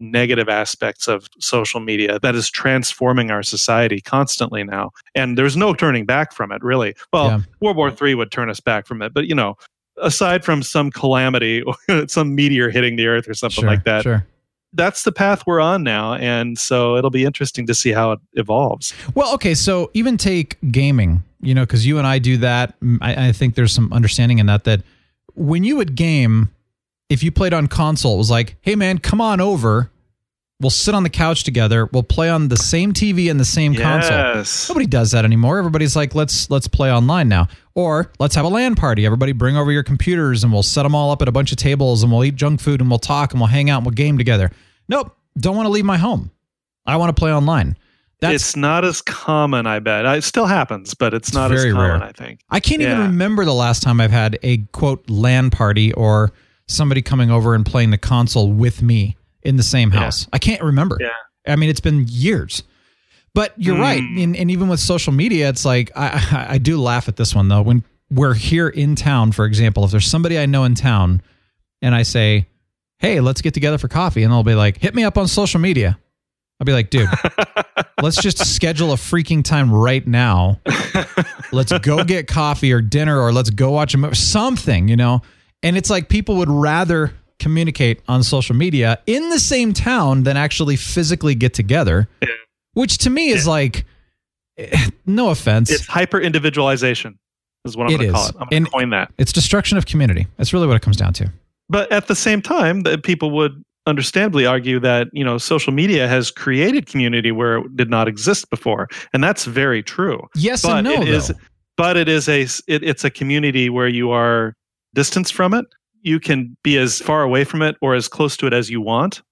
[0.00, 4.90] negative aspects of social media that is transforming our society constantly now.
[5.14, 6.94] And there's no turning back from it, really.
[7.12, 7.40] Well, Yeah.
[7.60, 9.56] World War III would turn us back from it, but you know,
[10.00, 14.02] aside from some calamity or some meteor hitting the earth or something Sure, like that,
[14.04, 14.24] Sure.
[14.72, 16.14] that's the path we're on now.
[16.14, 18.94] And so it'll be interesting to see how it evolves.
[19.14, 22.78] Well, okay, so even take gaming, you know, because you and I do that.
[22.80, 24.62] mm, I, I think there's some understanding in that.
[24.64, 24.82] That
[25.34, 26.50] when you would game,
[27.08, 29.90] if you played on console, it was like, hey man, come on over.
[30.60, 31.88] We'll sit on the couch together.
[31.92, 34.42] We'll play on the same TV and the same console.
[34.68, 35.58] Nobody does that anymore.
[35.58, 39.06] Everybody's like, let's let's play online now, or let's have a LAN party.
[39.06, 41.58] Everybody bring over your computers and we'll set them all up at a bunch of
[41.58, 43.94] tables and we'll eat junk food and we'll talk and we'll hang out and we'll
[43.94, 44.50] game together.
[44.88, 46.32] Nope, don't want to leave my home.
[46.86, 47.78] I want to play online.
[48.20, 50.04] That's it's not as common, I bet.
[50.06, 52.02] It still happens, but it's, It's not as common, rare.
[52.02, 52.40] I think.
[52.50, 56.32] I can't even remember the last time I've had a quote LAN party or
[56.68, 60.00] somebody coming over and playing the console with me in the same Yeah.
[60.00, 60.26] house.
[60.32, 60.98] I can't remember.
[61.00, 61.08] Yeah.
[61.46, 62.62] I mean, it's been years.
[63.34, 63.80] But you're Mm.
[63.80, 64.02] right.
[64.02, 67.34] And, and even with social media, it's like, I, I, I do laugh at this
[67.34, 67.62] one though.
[67.62, 71.22] When we're here in town, for example, if there's somebody I know in town
[71.82, 72.46] and I say,
[72.98, 75.60] hey, let's get together for coffee, and they'll be like, hit me up on social
[75.60, 75.98] media.
[76.60, 77.08] I'll be like, dude,
[78.02, 80.60] let's just schedule a freaking time right now.
[81.52, 85.22] Let's go get coffee or dinner, or let's go watch a movie, something, you know?
[85.62, 90.36] And it's like people would rather communicate on social media in the same town than
[90.36, 92.28] actually physically get together, Yeah.
[92.74, 93.84] which to me is like,
[94.56, 95.70] eh, no offense.
[95.70, 97.18] It's hyper individualization,
[97.64, 98.34] is what I'm going to call it.
[98.40, 99.12] I'm going to coin that.
[99.18, 100.26] it's destruction of community.
[100.36, 101.32] That's really what it comes down to.
[101.68, 106.06] But at the same time, that people would understandably argue that you know social media
[106.08, 110.26] has created community where it did not exist before, and that's very true.
[110.34, 111.32] Yes but and no, it is
[111.76, 114.54] but it is a it, it's a community where you are
[114.94, 115.66] distanced from it
[116.02, 118.80] you can be as far away from it or as close to it as you
[118.80, 119.22] want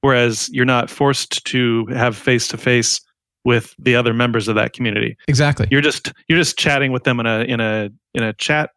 [0.00, 3.00] whereas you're not forced to have face to face
[3.44, 5.68] with the other members of that community Exactly.
[5.70, 8.70] you're just you're just chatting with them in a in a in a chat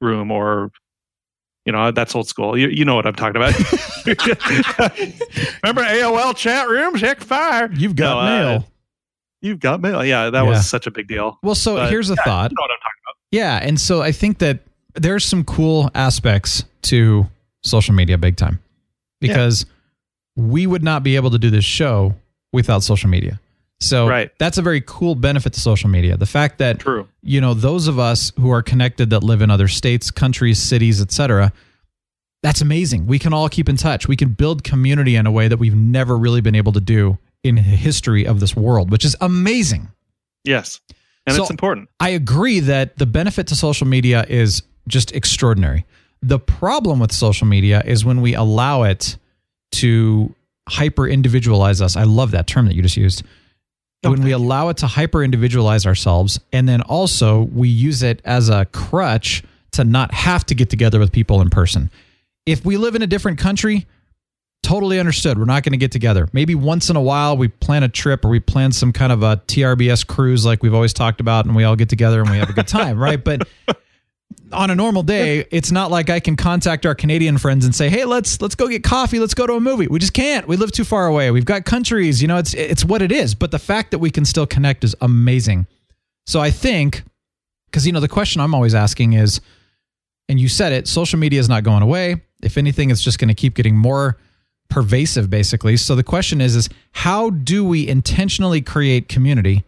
[0.00, 0.70] room or
[1.64, 3.54] you know that's old school you, you know what i'm talking about
[5.62, 8.24] remember aol chat rooms heck fire You've got No, uh,
[8.58, 8.68] mail.
[9.40, 10.02] You've got mail.
[10.04, 10.48] Yeah, that Yeah.
[10.48, 11.38] was such a big deal.
[11.42, 12.50] well, so but- here's a Yeah, thought.
[12.50, 13.16] You know what I'm talking about.
[13.30, 14.60] Yeah, and so I think that
[14.94, 17.26] there's some cool aspects to
[17.62, 18.60] social media big time
[19.20, 19.66] because
[20.36, 22.14] we would not be able to do this show
[22.52, 23.40] without social media.
[23.80, 24.30] So Right.
[24.38, 26.16] that's a very cool benefit to social media.
[26.16, 27.08] The fact that True.
[27.22, 31.00] you know those of us who are connected that live in other states, countries, cities,
[31.00, 31.52] etc.
[32.42, 33.06] That's amazing.
[33.06, 34.06] We can all keep in touch.
[34.06, 37.18] We can build community in a way that we've never really been able to do
[37.42, 39.88] in the history of this world, which is amazing.
[40.44, 40.80] Yes.
[41.26, 41.88] And So- it's important.
[42.00, 45.86] I agree that the benefit to social media is just extraordinary.
[46.22, 49.16] The problem with social media is when we allow it
[49.72, 50.34] to
[50.68, 51.96] hyper individualize us.
[51.96, 53.22] I love that term that you just used.
[54.04, 58.20] Oh, when we allow it to hyper individualize ourselves, and then also we use it
[58.24, 59.42] as a crutch
[59.72, 61.90] to not have to get together with people in person.
[62.46, 63.86] If we live in a different country,
[64.62, 65.38] totally understood.
[65.38, 66.28] We're not going to get together.
[66.32, 69.22] Maybe once in a while we plan a trip or we plan some kind of
[69.22, 72.38] a TRBS cruise like we've always talked about and we all get together and we
[72.38, 73.22] have a good time, right?
[73.22, 73.48] But
[74.52, 77.88] on a normal day, it's not like I can contact our Canadian friends and say,
[77.88, 80.46] "Hey, let's let's go get coffee, let's go to a movie." We just can't.
[80.46, 81.30] We live too far away.
[81.30, 84.10] We've got countries, you know, it's it's what it is, but the fact that we
[84.10, 85.66] can still connect is amazing.
[86.26, 87.02] So I think
[87.72, 89.40] cuz you know the question I'm always asking is
[90.28, 92.22] and you said it, social media is not going away.
[92.42, 94.16] If anything, it's just going to keep getting more
[94.70, 95.76] pervasive basically.
[95.76, 99.64] So the question is is how do we intentionally create community?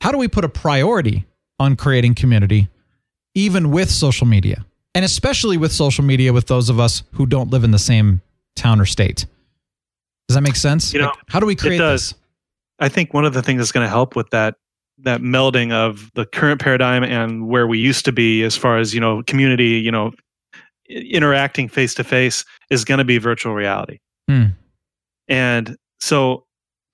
[0.00, 1.26] How do we put a priority
[1.58, 2.68] on creating community
[3.34, 4.64] even with social media?
[4.94, 8.20] And especially with social media with those of us who don't live in the same
[8.56, 9.26] town or state.
[10.28, 10.92] Does that make sense?
[10.94, 12.10] You know, Like, how do we create does.
[12.10, 12.18] this?
[12.78, 14.54] I think one of the things that's going to help with that
[14.98, 18.94] that melding of the current paradigm and where we used to be as far as
[18.94, 20.12] you know community you know
[20.88, 24.44] interacting face to face is going to be virtual reality Hmm.
[25.28, 26.46] and so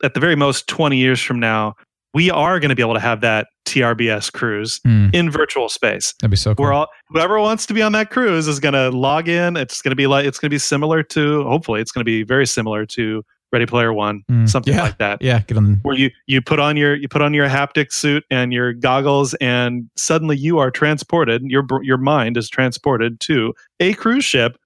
[0.03, 1.75] at the very most 20 years from now
[2.15, 5.09] we are going to be able to have that trbs cruise Hmm.
[5.13, 6.65] in virtual space That'd be so cool.
[6.65, 9.81] we're all whoever wants to be on that cruise is going to log in it's
[9.81, 12.23] going to be like it's going to be similar to hopefully it's going to be
[12.25, 14.47] very similar to ready player one Hmm.
[14.47, 14.83] something Yeah.
[14.83, 17.49] like that yeah, get on where you you put on your you put on your
[17.49, 23.21] haptic suit and your goggles and suddenly you are transported your your mind is transported
[23.21, 24.57] to a cruise ship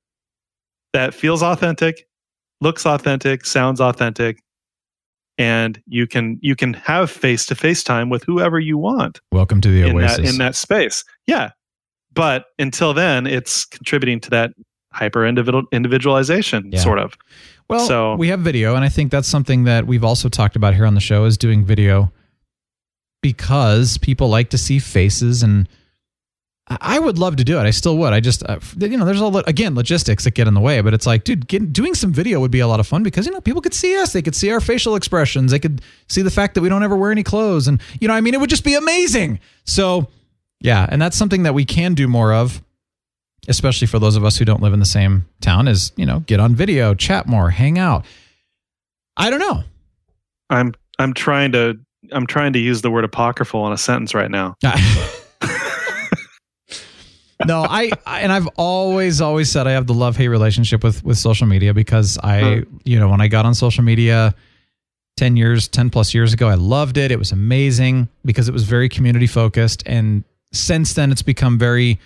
[0.95, 2.07] that feels authentic
[2.61, 4.41] looks authentic sounds authentic
[5.39, 9.61] and you can you can have face to face time with whoever you want Welcome
[9.63, 10.17] to the in Oasis.
[10.19, 11.51] that in that space yeah
[12.13, 14.51] but until then it's contributing to that
[14.93, 16.79] hyper individual individualization Yeah.
[16.81, 17.17] sort of
[17.69, 20.75] Well, So- we have video, and I think that's something that we've also talked about
[20.75, 22.13] here on the show is doing video
[23.23, 25.69] because people like to see faces, and
[26.67, 27.63] I would love to do it.
[27.63, 28.15] I still would.
[28.15, 30.81] I just, uh, you know, there's all lot again logistics that get in the way,
[30.81, 33.33] but it's like, dude, doing some video would be a lot of fun because you
[33.33, 36.31] know people could see us, they could see our facial expressions, they could see the
[36.31, 38.49] fact that we don't ever wear any clothes, and you know, I mean, it would
[38.49, 39.41] just be amazing.
[39.65, 40.09] So,
[40.61, 42.63] yeah, and that's something that we can do more of
[43.47, 46.21] especially for those of us who don't live in the same town, is you know
[46.21, 48.07] get on video, chat more, hang out.
[49.19, 49.63] I don't know.
[50.51, 51.79] i'm i'm trying to
[52.13, 54.57] i'm trying to use the word apocryphal in a sentence right now
[57.47, 61.05] no, I, I and I've always always said I have the love hate relationship with
[61.05, 62.61] with social media because I Huh.
[62.85, 64.35] you know when I got on social media.
[65.17, 67.13] 10 years 10 plus years ago i loved it.
[67.13, 72.01] It was amazing because it was very community focused and since then it's become very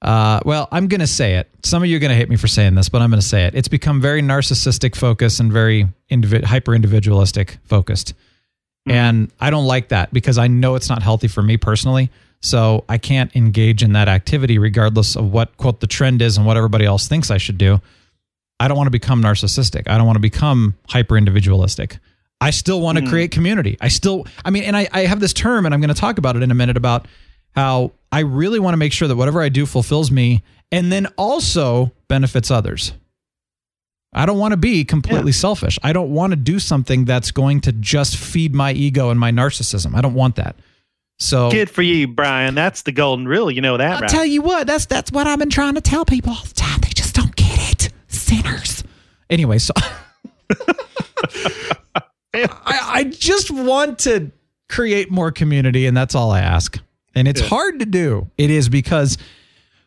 [0.00, 1.46] uh, well i'm going to say it.
[1.62, 3.26] Some of you are going to hate me for saying this but i'm going to
[3.26, 3.54] say it.
[3.54, 8.14] It's become very narcissistic focused and very indivi- hyper individualistic focused
[8.88, 12.10] and i don't like that because i know it's not healthy for me personally
[12.40, 16.46] so i can't engage in that activity regardless of what quote the trend is and
[16.46, 17.80] what everybody else thinks i should do.
[18.60, 19.88] I don't want to become narcissistic.
[19.88, 21.98] I don't want to become hyper individualistic
[22.40, 23.10] i still want to hmm.
[23.10, 23.76] create community.
[23.80, 26.18] I still i mean and I, I have this term and i'm going to talk
[26.18, 27.06] about it in a minute about
[27.54, 31.06] how i really want to make sure that whatever i do fulfills me and then
[31.16, 32.92] also benefits others.
[34.12, 35.78] I don't want to be completely selfish.
[35.82, 39.30] I don't want to do something that's going to just feed my ego and my
[39.30, 39.94] narcissism.
[39.94, 40.56] I don't want that.
[41.18, 42.54] So Good for you, Brian.
[42.54, 43.50] That's the golden rule.
[43.50, 44.10] You know that, I'll right?
[44.10, 46.80] tell you what, that's that's what I've been trying to tell people all the time.
[46.80, 47.92] They just don't get it.
[48.08, 48.84] Sinners.
[49.28, 49.72] Anyway, so
[52.34, 54.30] I, I just want to
[54.68, 56.78] create more community, and that's all I ask.
[57.14, 58.30] And it's hard to do.
[58.38, 59.18] It is because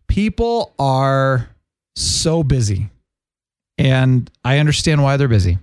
[0.08, 1.50] people are
[1.96, 2.90] so busy.
[3.78, 5.58] And I understand why they're busy.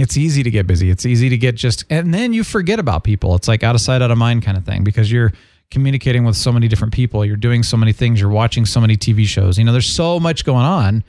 [0.00, 0.90] It's easy to get busy.
[0.90, 3.34] It's easy to get just, and then you forget about people.
[3.34, 5.32] It's like out of sight, out of mind kind of thing because you're
[5.70, 7.24] communicating with so many different people.
[7.24, 8.20] You're doing so many things.
[8.20, 9.58] You're watching so many TV shows.
[9.58, 11.04] You know, there's so much going on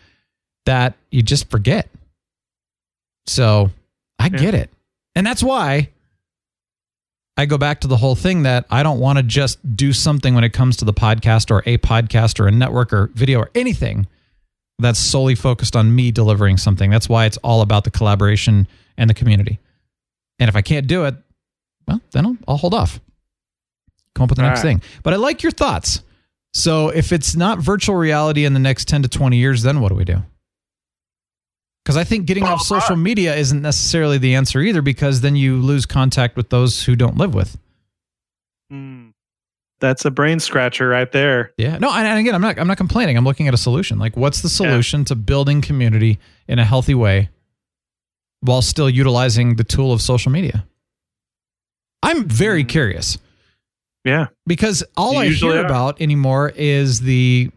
[0.65, 1.89] that you just forget.
[3.25, 3.71] So
[4.17, 4.69] I get it.
[5.15, 5.89] And that's why
[7.37, 10.35] I go back to the whole thing that I don't want to just do something
[10.35, 13.49] when it comes to the podcast or a podcast or a network or video or
[13.55, 14.07] anything
[14.79, 16.89] that's solely focused on me delivering something.
[16.89, 19.59] That's why it's all about the collaboration and the community.
[20.39, 21.15] And if I can't do it,
[21.87, 22.99] well, then I'll, I'll hold off.
[24.15, 24.79] Come up with the All next right.
[24.79, 24.81] thing.
[25.03, 26.01] But I like your thoughts.
[26.53, 29.89] So if it's not virtual reality in the next 10 to 20 years, then what
[29.89, 30.23] do we do?
[31.83, 35.57] Because I think getting off social media isn't necessarily the answer either, because then you
[35.57, 37.57] lose contact with those who don't live with.
[39.79, 41.53] That's a brain scratcher right there.
[41.57, 41.77] Yeah.
[41.77, 43.17] No, and and again, I'm not I'm not complaining.
[43.17, 43.97] I'm looking at a solution.
[43.99, 47.29] Like what's the solution to building community in a healthy way
[48.41, 50.65] while still utilizing the tool of social media?
[52.03, 52.69] I'm very mm.
[52.69, 53.17] curious
[54.05, 54.27] Yeah.
[54.45, 55.65] because all You I hear are.
[55.65, 57.51] about anymore is the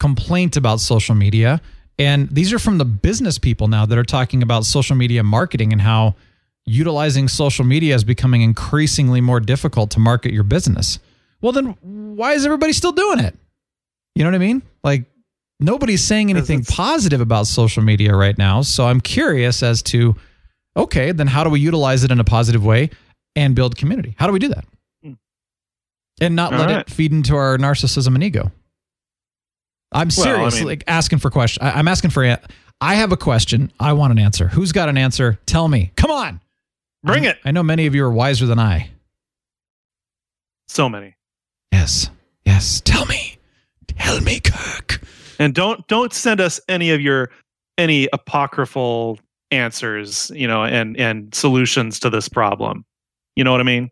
[0.00, 1.60] complaint about social media.
[1.98, 5.72] And these are from the business people now that are talking about social media marketing
[5.72, 6.14] and how
[6.66, 10.98] utilizing social media is becoming increasingly more difficult to market your business.
[11.40, 13.36] Well, then why is everybody still doing it?
[14.14, 14.62] You know what I mean?
[14.82, 15.04] Like
[15.60, 18.62] nobody's saying anything positive about social media right now.
[18.62, 20.16] So I'm curious as to
[20.76, 22.90] okay, then how do we utilize it in a positive way
[23.34, 24.14] and build community?
[24.18, 24.64] How do we do that?
[25.02, 25.12] Hmm.
[26.20, 26.78] And not All let right.
[26.80, 28.50] it feed into our narcissism and ego.
[29.92, 31.62] I'm Well, I mean- like asking for question.
[31.64, 32.24] I, I'm asking for.
[32.24, 32.40] a-
[32.80, 33.72] I have a question.
[33.80, 34.48] I want an answer.
[34.48, 35.38] Who's got an answer?
[35.46, 35.92] Tell me.
[35.96, 36.40] Come on.
[37.04, 37.38] Bring I- it.
[37.44, 38.90] I know many of you are wiser than I.
[40.68, 41.14] So many.
[41.72, 42.10] Yes.
[42.44, 42.80] Yes.
[42.84, 43.38] Tell me.
[43.88, 45.00] Tell me, Kirk.
[45.38, 47.30] And don't don't send us any of your
[47.78, 49.18] any apocryphal
[49.50, 52.84] answers, you know, and and solutions to this problem.
[53.36, 53.90] You know what I mean?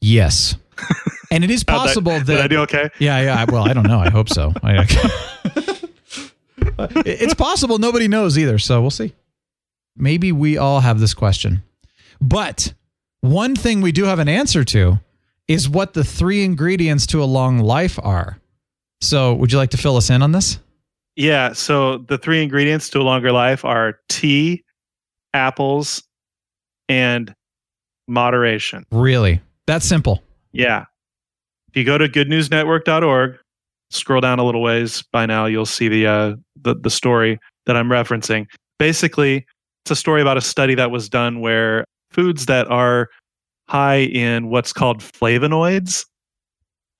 [0.00, 0.56] Yes.
[1.32, 2.90] And it is How'd that- possible that, I do okay?
[2.98, 3.44] Yeah, yeah.
[3.48, 4.00] Well, I don't know.
[4.00, 4.52] I hope so.
[4.64, 4.84] I,
[7.06, 9.12] it's possible nobody knows either, so we'll see.
[9.96, 11.62] Maybe we all have this question.
[12.20, 12.74] But
[13.20, 14.98] one thing we do have an answer to
[15.50, 18.38] is what the three ingredients to a long life are.
[19.00, 20.60] So, would you like to fill us in on this?
[21.16, 21.52] Yeah.
[21.54, 24.62] So the three ingredients to a longer life are tea,
[25.34, 26.04] apples,
[26.88, 27.34] and
[28.06, 28.84] moderation.
[28.92, 29.40] Really?
[29.66, 30.22] That's simple.
[30.52, 30.84] Yeah.
[31.68, 33.38] If you go to goodnewsnetwork.org,
[33.90, 37.76] scroll down a little ways, by now you'll see the uh, the, the story that
[37.76, 38.46] I'm referencing.
[38.78, 39.44] Basically,
[39.84, 43.08] it's a story about a study that was done where foods that are
[43.70, 46.04] high in what's called flavonoids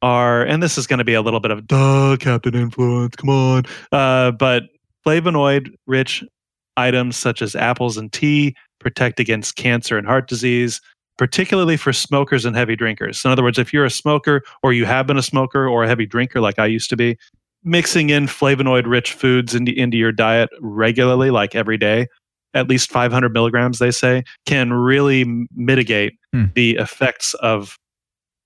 [0.02, 3.28] are, and this is going to be a little bit of duh, Captain Influence, come
[3.28, 3.64] on.
[3.90, 4.64] Uh, but
[5.04, 6.22] flavonoid rich
[6.76, 10.80] items such as apples and tea protect against cancer and heart disease,
[11.18, 13.24] particularly for smokers and heavy drinkers.
[13.24, 15.88] In other words, if you're a smoker or you have been a smoker or a
[15.88, 17.18] heavy drinker like I used to be,
[17.64, 22.06] mixing in flavonoid rich foods into, into your diet regularly, like every day,
[22.54, 26.44] at least 500 milligrams, they say, can really mitigate Hmm.
[26.54, 27.76] the effects of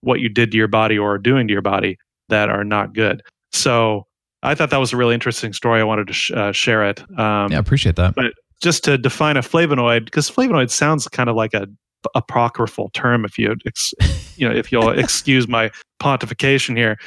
[0.01, 1.99] what you did to your body or are doing to your body
[2.31, 3.23] that are not good.
[3.53, 4.07] So
[4.43, 5.81] I thought that was a really interesting story.
[5.81, 7.01] I wanted to sh- uh, share it.
[7.19, 8.15] Um, Yeah, I appreciate that.
[8.15, 11.67] but just to define a flavonoid, because flavonoid sounds kind of like a
[12.15, 13.25] apocryphal term.
[13.25, 13.93] If you, ex,
[14.37, 15.71] you know, if you'll excuse my
[16.03, 16.99] pontification here,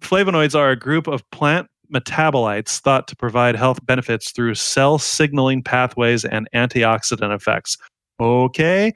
[0.00, 5.62] flavonoids are a group of plant metabolites thought to provide health benefits through cell signaling
[5.62, 7.76] pathways and antioxidant effects.
[8.20, 8.92] Okay,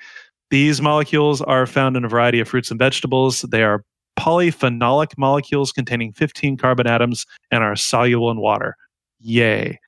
[0.50, 3.42] these molecules are found in a variety of fruits and vegetables.
[3.42, 3.84] They are
[4.18, 8.76] polyphenolic molecules containing 15 carbon atoms and are soluble in water.
[9.20, 9.78] Yay.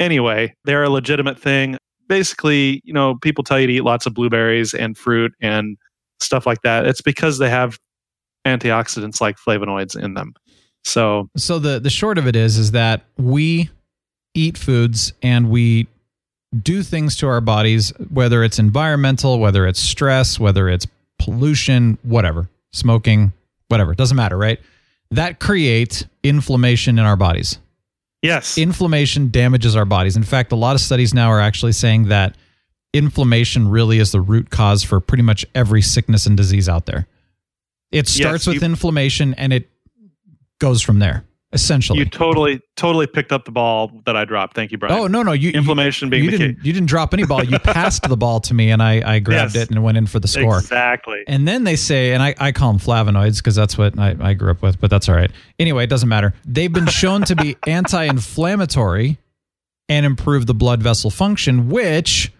[0.00, 1.78] Anyway, they're a legitimate thing.
[2.08, 5.76] Basically, you know, people tell you to eat lots of blueberries and fruit and
[6.20, 6.86] stuff like that.
[6.86, 7.78] It's because they have
[8.46, 10.34] antioxidants like flavonoids in them.
[10.84, 13.70] So, So the the short of it is is that we
[14.34, 15.88] eat foods and we
[16.62, 20.86] do things to our bodies, whether it's environmental, whether it's stress, whether it's
[21.18, 23.32] pollution, whatever, smoking,
[23.68, 24.60] whatever, it doesn't matter, right?
[25.10, 27.58] That creates inflammation in our bodies.
[28.22, 28.56] yes.
[28.58, 30.16] Inflammation damages our bodies.
[30.16, 32.36] In fact, a lot of studies now are actually saying that
[32.92, 37.06] inflammation really is the root cause for pretty much every sickness and disease out there.
[37.90, 39.68] It starts with you- inflammation and it
[40.60, 41.98] goes from there, essentially.
[41.98, 44.54] you totally, totally picked up the ball that I dropped.
[44.54, 44.94] Thank you, Brian.
[44.98, 45.32] oh, no, no.
[45.32, 46.66] You, Inflammation you, being you the didn't, key.
[46.68, 47.44] you didn't drop any ball.
[47.44, 49.64] You passed the ball to me and I, I grabbed Yes.
[49.64, 50.58] it and went in for the score.
[50.58, 51.22] Exactly.
[51.26, 54.34] And then they say, and I, I call them flavonoids because that's what I, I
[54.34, 55.30] grew up with, but that's all right.
[55.58, 56.34] Anyway, it doesn't matter.
[56.44, 59.18] They've been shown to be anti inflammatory
[59.88, 62.32] and improve the blood vessel function, which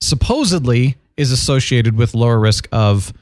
[0.00, 3.12] supposedly is associated with lower risk of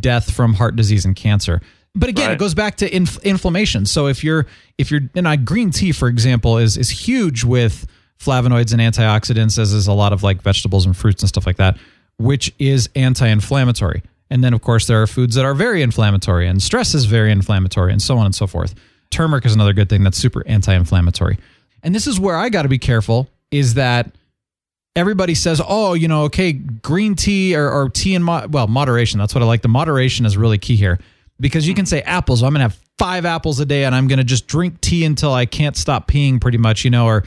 [0.00, 1.60] death from heart disease and cancer.
[1.94, 3.84] But again, it goes back to inf- inflammation.
[3.84, 4.46] So if you're
[4.78, 7.86] if you're and I green tea, for example, is is huge with
[8.18, 11.56] flavonoids and antioxidants, as is a lot of like vegetables and fruits and stuff like
[11.56, 11.78] that,
[12.18, 14.02] which is anti-inflammatory.
[14.28, 17.32] And then, of course, there are foods that are very inflammatory, and stress is very
[17.32, 18.74] inflammatory, and so on and so forth.
[19.10, 21.38] Turmeric is another good thing that's super anti inflammatory.
[21.82, 24.14] And this is where I got to be careful is that
[24.94, 29.18] everybody says, oh, you know, okay, green tea or, or tea in, mo- well, moderation.
[29.18, 29.62] That's what I like.
[29.62, 31.00] The moderation is really key here
[31.40, 32.42] because you can say apples.
[32.42, 35.04] I'm going to have five apples a day and I'm going to just drink tea
[35.04, 37.24] until I can't stop peeing pretty much, you know, or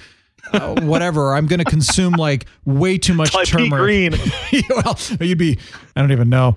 [0.53, 1.34] uh, whatever.
[1.34, 4.11] I'm going to consume like way too much turmeric.
[4.11, 4.64] green.
[4.70, 5.57] well, you'd be,
[5.95, 6.55] I don't even know.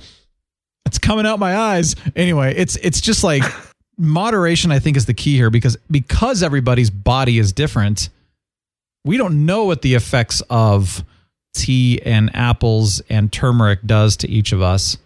[0.85, 1.97] It's coming out my eyes.
[2.15, 3.43] Anyway, it's it's just like
[3.99, 8.09] moderation I think is the key here because because everybody's body is different.
[9.05, 11.05] We don't know what the effects of
[11.55, 14.97] tea and apples and turmeric does to each of us.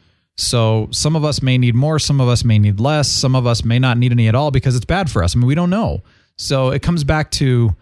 [0.40, 3.46] So some of us may need more, some of us may need less, some of
[3.46, 5.36] us may not need any at all because it's bad for us.
[5.36, 6.02] I mean, we don't know.
[6.36, 7.74] So it comes back to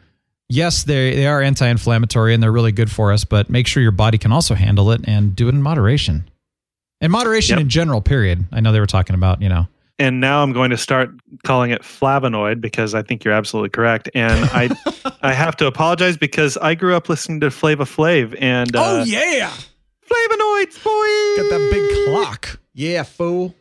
[0.49, 3.93] yes, they they are anti-inflammatory and they're really good for us, but make sure your
[3.93, 6.29] body can also handle it and do it in moderation.
[7.01, 7.61] And moderation Yep.
[7.63, 8.47] in general, period.
[8.51, 9.69] I know they were talking about, you know.
[10.01, 11.11] and now I'm going to start
[11.45, 14.11] calling it flavonoid because I think you're absolutely correct.
[14.17, 14.69] And I
[15.23, 19.05] I have to apologize because I grew up listening to Flava Flav and uh, oh
[19.05, 19.53] yeah.
[20.09, 21.43] Flavonoids, boy.
[21.43, 22.61] Got that big clock.
[22.75, 23.55] Yeah, fool.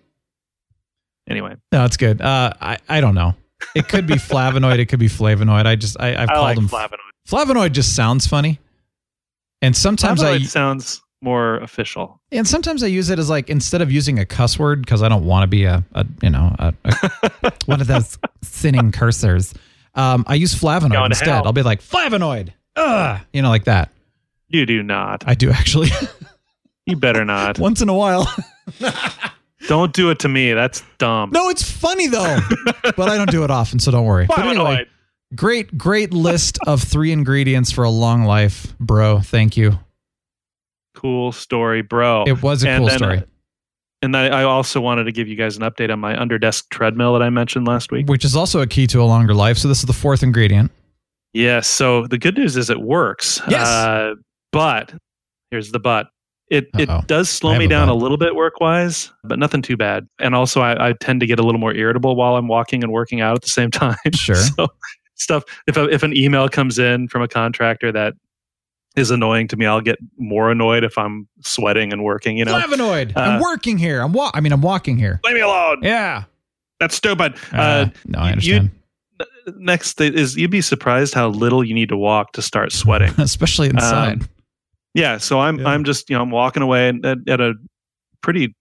[1.30, 2.22] Anyway, No, it's good.
[2.22, 3.36] Uh, I I don't know.
[3.76, 4.80] It could be flavonoid.
[4.80, 5.66] It could be flavonoid.
[5.66, 6.98] I just I, I've I called like them flavonoid.
[7.28, 7.72] flavonoid.
[7.74, 8.60] Just sounds funny,
[9.62, 12.22] and sometimes Flavonoid I sounds more official.
[12.32, 15.10] and sometimes I use it as like instead of using a cuss word because I
[15.10, 19.54] don't want to be a, a you know a, a, one of those sinning cursors.
[19.96, 21.28] Um, I use flavonoid Going instead.
[21.28, 21.42] hell.
[21.46, 23.92] I'll be like flavonoid, ugh, you know, like that.
[24.48, 25.24] You do not.
[25.28, 25.90] I do actually
[26.88, 27.60] You better not.
[27.60, 28.28] once in a while.
[29.68, 30.54] Don't do it to me.
[30.54, 31.32] That's dumb.
[31.32, 32.38] no, it's funny though,
[32.96, 34.26] but I don't do it often, so don't worry.
[34.28, 34.86] But anyway,
[35.36, 39.20] great great list of three ingredients for a long life, bro.
[39.20, 39.78] Thank you.
[40.96, 42.24] Cool story, bro.
[42.28, 43.24] It was a And cool then, story.
[44.04, 46.70] And I, I also wanted to give you guys an update on my under desk
[46.70, 48.08] treadmill that I mentioned last week.
[48.08, 49.58] which is also a key to a longer life.
[49.58, 50.72] So this is the fourth ingredient.
[51.34, 51.68] Yes.
[51.68, 53.42] So the good news is it works.
[53.50, 53.68] Yes.
[53.68, 54.14] Uh,
[54.52, 54.94] but
[55.52, 56.08] here's the but.
[56.50, 57.00] It Uh-oh.
[57.00, 57.94] it does slow me a down but.
[57.94, 60.08] a little bit work wise, but nothing too bad.
[60.20, 62.92] And also, I, I tend to get a little more irritable while I'm walking and
[62.94, 63.98] working out at the same time.
[64.14, 64.36] Sure.
[64.36, 64.68] so
[65.16, 65.44] stuff.
[65.68, 68.14] If a, if an email comes in from a contractor that
[68.96, 72.38] is annoying to me, I'll get more annoyed if I'm sweating and working.
[72.38, 73.16] You know, Flavonoid.
[73.16, 74.02] Uh, I'm working here.
[74.02, 75.20] I'm wa- I mean, I'm walking here.
[75.26, 75.80] leave me alone.
[75.84, 76.24] Yeah.
[76.80, 77.36] That's stupid.
[77.54, 78.72] Uh, Uh, no, I you- understand.
[79.58, 83.14] next is you'd be surprised how little you need to walk to start sweating.
[83.18, 84.22] Especially inside.
[84.22, 84.30] Um,
[84.98, 85.70] Yeah, so I'm Yeah.
[85.70, 87.54] I'm just you know I'm walking away at, at a
[88.22, 88.56] pretty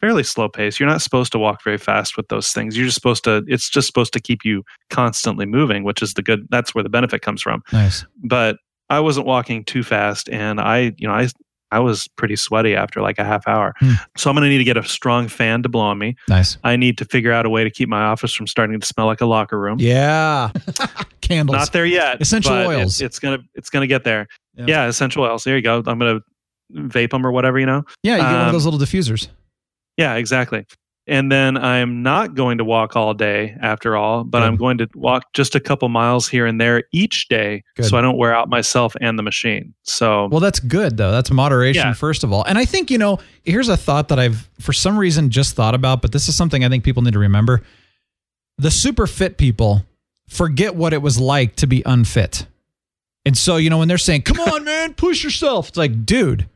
[0.00, 0.80] fairly slow pace.
[0.80, 2.76] You're not supposed to walk very fast with those things.
[2.76, 3.44] You're just supposed to.
[3.46, 6.46] It's just supposed to keep you constantly moving, which is the good.
[6.50, 7.62] That's where the benefit comes from.
[7.72, 8.04] nice.
[8.24, 8.56] But
[8.88, 11.28] I wasn't walking too fast, and I you know I
[11.72, 13.74] I was pretty sweaty after like a half hour.
[13.78, 13.92] Hmm.
[14.16, 16.16] So I'm going to need to get a strong fan to blow on me.
[16.28, 16.58] Nice.
[16.64, 19.06] I need to figure out a way to keep my office from starting to smell
[19.06, 19.78] like a locker room.
[19.78, 20.50] Yeah.
[21.20, 21.56] Candles.
[21.56, 22.20] Not there yet.
[22.20, 23.00] Essential oils.
[23.00, 24.26] It, it's gonna it's gonna get there.
[24.60, 24.84] Yeah.
[24.84, 24.86] Yeah.
[24.86, 25.44] essential oils.
[25.44, 25.78] There you go.
[25.78, 26.20] I'm gonna
[26.72, 27.58] vape them or whatever.
[27.58, 27.84] You know.
[28.02, 29.28] yeah, you get one of um, those little diffusers.
[29.96, 30.66] Yeah, exactly.
[31.06, 34.42] And then I'm not going to walk all day after all, but.
[34.44, 37.86] I'm going to walk just a couple miles here and there each day, Good.
[37.86, 39.74] so I don't wear out myself and the machine.
[39.82, 41.10] So Well, that's good though.
[41.10, 41.92] That's moderation Yeah.
[41.94, 42.44] first of all.
[42.44, 45.74] And I think, you know, here's a thought that I've for some reason just thought
[45.74, 47.62] about, but this is something I think people need to remember.
[48.58, 49.84] The super fit people
[50.28, 52.46] forget what it was like to be unfit.
[53.30, 56.48] And so, you know, when they're saying, "Come on, man, push yourself." It's like, "Dude,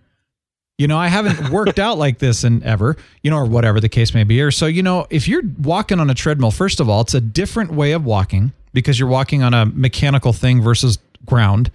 [0.76, 3.88] you know, I haven't worked out like this in ever, you know, or whatever the
[3.88, 4.42] case may be.
[4.42, 7.20] Or so, you know, if you're walking on a treadmill, first of all, it's a
[7.20, 11.70] different way of walking because you're walking on a mechanical thing versus ground.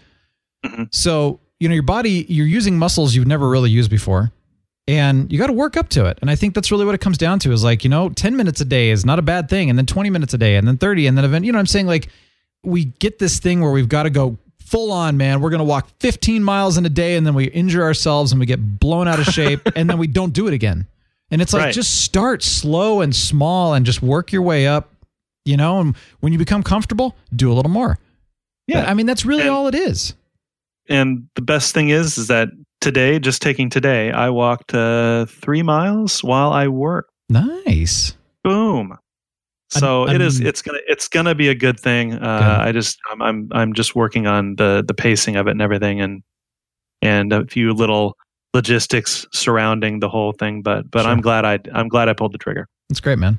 [0.66, 0.84] Mm-hmm.
[0.92, 4.34] So, you know, your body, you're using muscles you've never really used before.
[4.86, 6.20] And you got to work up to it.
[6.20, 8.36] And I think that's really what it comes down to is like, you know, 10
[8.36, 9.70] minutes a day is not a bad thing.
[9.70, 11.62] And then 20 minutes a day and then 30 and then event, you know what
[11.62, 11.88] I'm saying?
[11.88, 12.10] Like,
[12.64, 14.38] we get this thing where we've got to go
[14.70, 15.42] full on, man.
[15.42, 18.40] We're going to walk 15 miles in a day and then we injure ourselves and
[18.40, 20.88] we get blown out of shape and then we don't do it again.
[21.32, 21.74] And it's like, Right.
[21.74, 24.92] just start slow and small and just work your way up,
[25.46, 27.98] you know, and when you become comfortable, do a little more.
[28.68, 28.86] Yeah.
[28.90, 30.14] I mean, that's really And- all it is.
[30.88, 32.50] and the best thing is, is that
[32.82, 37.12] today, just taking today, I walked uh, three miles while I worked.
[37.30, 38.14] Nice.
[38.44, 38.98] Boom.
[39.70, 40.40] So I'm- it is.
[40.40, 40.80] It's gonna.
[40.88, 42.14] It's gonna be a good thing.
[42.14, 42.58] Uh.
[42.62, 42.98] I just.
[43.12, 43.50] I'm, I'm.
[43.52, 46.24] I'm just working on the the pacing of it and everything, and
[47.02, 48.18] and a few little
[48.54, 50.62] logistics surrounding the whole thing.
[50.64, 51.12] But but Sure.
[51.12, 51.60] I'm glad I.
[51.74, 52.68] I'm glad I pulled the trigger.
[52.90, 53.38] That's great, man.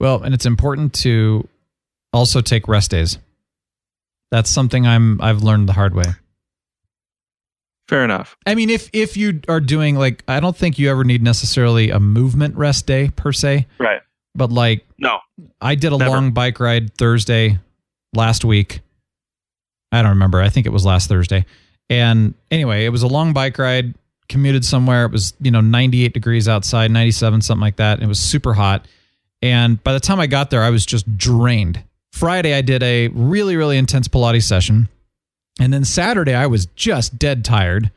[0.00, 1.46] Well, and it's important to
[2.12, 3.18] also take rest days.
[4.30, 6.04] That's something I'm I've learned the hard way.
[7.88, 8.36] Fair enough.
[8.46, 11.90] I mean, if if you are doing like, I don't think you ever need necessarily
[11.90, 14.02] a movement rest day per se, Right.
[14.38, 15.18] But like No.
[15.60, 16.10] I did a Never.
[16.10, 17.58] long bike ride Thursday
[18.14, 18.80] last week.
[19.92, 20.40] I don't remember.
[20.40, 21.44] I think it was last Thursday.
[21.90, 23.94] And anyway, it was a long bike ride,
[24.28, 25.04] commuted somewhere.
[25.06, 28.02] It was, you know, 98 degrees outside, 97, something like that.
[28.02, 28.86] It was super hot.
[29.40, 31.82] And by the time I got there, I was just drained.
[32.12, 34.88] Friday, I did a really, really intense Pilates session.
[35.60, 37.90] And then Saturday, I was just dead tired.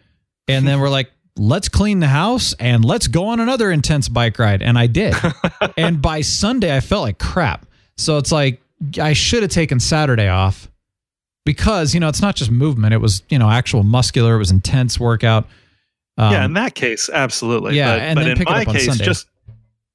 [0.47, 4.37] And then we're like, let's clean the house and let's go on another intense bike
[4.39, 4.61] ride.
[4.61, 5.15] And I did.
[5.77, 7.65] and by Sunday, I felt like crap.
[7.97, 8.61] So it's like,
[8.99, 10.69] I should have taken Saturday off
[11.45, 14.51] because, you know, it's not just movement, it was, you know, actual muscular, it was
[14.51, 15.47] intense workout.
[16.17, 17.75] Um, yeah, in that case, absolutely.
[17.75, 19.05] yeah, but, and but then in pick it my up on case, Sunday.
[19.05, 19.27] just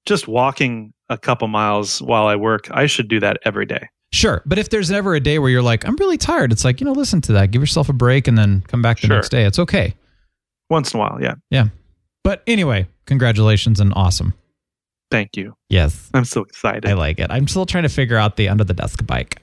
[0.06, 3.88] just walking a couple miles while I work, I should do that every day.
[4.12, 4.40] Sure.
[4.46, 6.84] But if there's ever a day where you're like, I'm really tired, it's like, you
[6.86, 7.50] know, listen to that.
[7.50, 9.16] Give yourself a break and then come back the Sure.
[9.16, 9.44] next day.
[9.44, 9.94] It's okay.
[10.70, 11.34] Once in a while, yeah.
[11.50, 11.68] Yeah.
[12.24, 14.34] But anyway, congratulations and awesome.
[15.10, 15.56] Thank you.
[15.68, 16.10] Yes.
[16.12, 16.86] I'm so excited.
[16.86, 17.30] I like it.
[17.30, 19.40] I'm still trying to figure out the under the desk bike.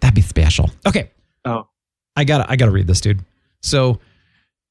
[0.00, 0.70] That'd be special.
[0.86, 1.10] Okay.
[1.44, 1.68] oh,
[2.14, 3.20] I got to I got to read this, dude.
[3.62, 4.00] So,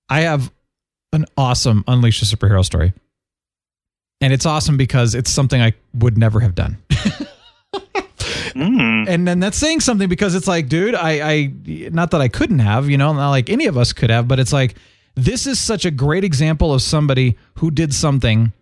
[0.09, 0.51] I have
[1.13, 2.93] an awesome Unleash a Superhero story.
[4.19, 6.77] And it's awesome because it's something I would never have done.
[6.91, 11.53] mm, and then that's saying something because it's like, dude, I, I,
[11.89, 14.39] not that I couldn't have, you know, not like any of us could have, but
[14.39, 14.75] it's like,
[15.15, 18.53] this is such a great example of somebody who did something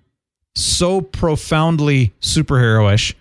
[0.56, 3.14] so profoundly superheroish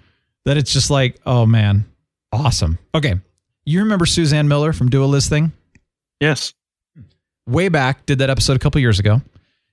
[0.45, 1.85] that it's just like, oh man,
[2.33, 2.79] awesome.
[2.95, 3.15] Okay.
[3.65, 5.53] You remember Suzanne Miller from Do a List thing?
[6.21, 6.53] yes.
[7.47, 9.23] Way back, did that episode a couple years ago.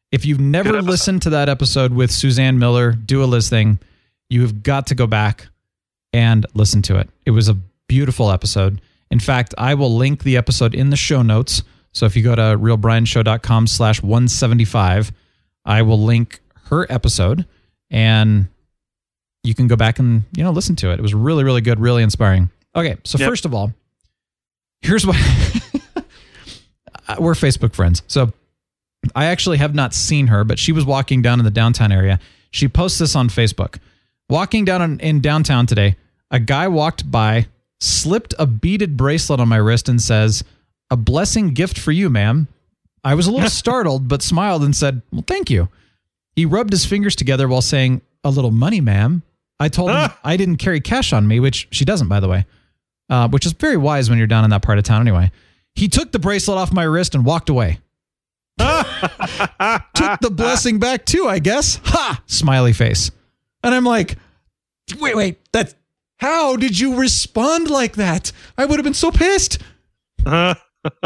[0.10, 3.80] If you've never listened to that episode with Suzanne Miller, Do a List thing,
[4.30, 5.48] you have got to go back
[6.14, 7.10] and listen to it.
[7.26, 8.80] It was a beautiful episode.
[9.12, 11.64] In fact, I will link the episode in the show notes.
[11.96, 15.14] So if you go to realbrianshow.com slash 175,
[15.64, 17.46] I will link her episode
[17.90, 18.48] and
[19.44, 21.00] you can go back and, you know, listen to it.
[21.00, 22.50] It was really, really good, really inspiring.
[22.76, 22.98] Okay.
[23.06, 23.30] So Yep.
[23.30, 23.72] first of all,
[24.82, 25.16] here's what
[27.18, 28.04] we're Facebook friends.
[28.08, 28.34] So
[29.16, 32.20] I actually have not seen her, but she was walking down in the downtown area.
[32.52, 33.80] She posts this on Facebook.
[34.30, 35.96] Walking down in, in downtown today,
[36.30, 37.48] a guy walked by,
[37.80, 40.44] slipped a beaded bracelet on my wrist, and says,
[40.92, 42.48] A blessing gift for you, ma'am.
[43.04, 45.70] I was a little startled, but smiled and said, Well, thank you.
[46.36, 49.24] He rubbed his fingers together while saying, A little money, ma'am.
[49.60, 50.20] I told him Ah.
[50.24, 52.46] I didn't carry cash on me, which she doesn't, by the way,
[53.10, 55.32] uh, which is very wise when you're down in that part of town anyway.
[55.76, 57.80] He took the bracelet off my wrist and walked away.
[58.60, 61.82] Took the blessing back too, I guess.
[61.84, 62.24] Ha!
[62.26, 63.12] Smiley face.
[63.64, 64.18] And I'm like,
[65.00, 65.76] wait, wait, that's
[66.20, 68.32] how did you respond like that?
[68.58, 69.58] I would have been so pissed.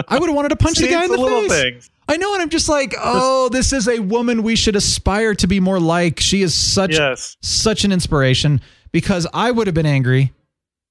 [0.07, 1.51] I would have wanted to punch the guy in the little face.
[1.51, 1.89] things.
[2.07, 5.47] I know, and I'm just like, oh, this is a woman we should aspire to
[5.47, 6.19] be more like.
[6.19, 7.37] She is such Yes.
[7.41, 8.61] such an inspiration
[8.91, 10.33] because I would have been angry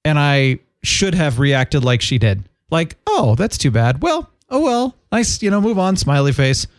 [0.04, 2.48] and I should have reacted like she did.
[2.70, 4.00] Like, oh, that's too bad.
[4.02, 4.94] Well, oh well.
[5.10, 6.66] Nice, you know, move on, smiley face.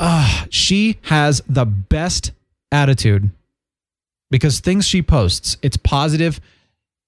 [0.00, 2.32] Ah, she has the best
[2.72, 3.30] attitude
[4.30, 6.40] because things she posts, it's positive.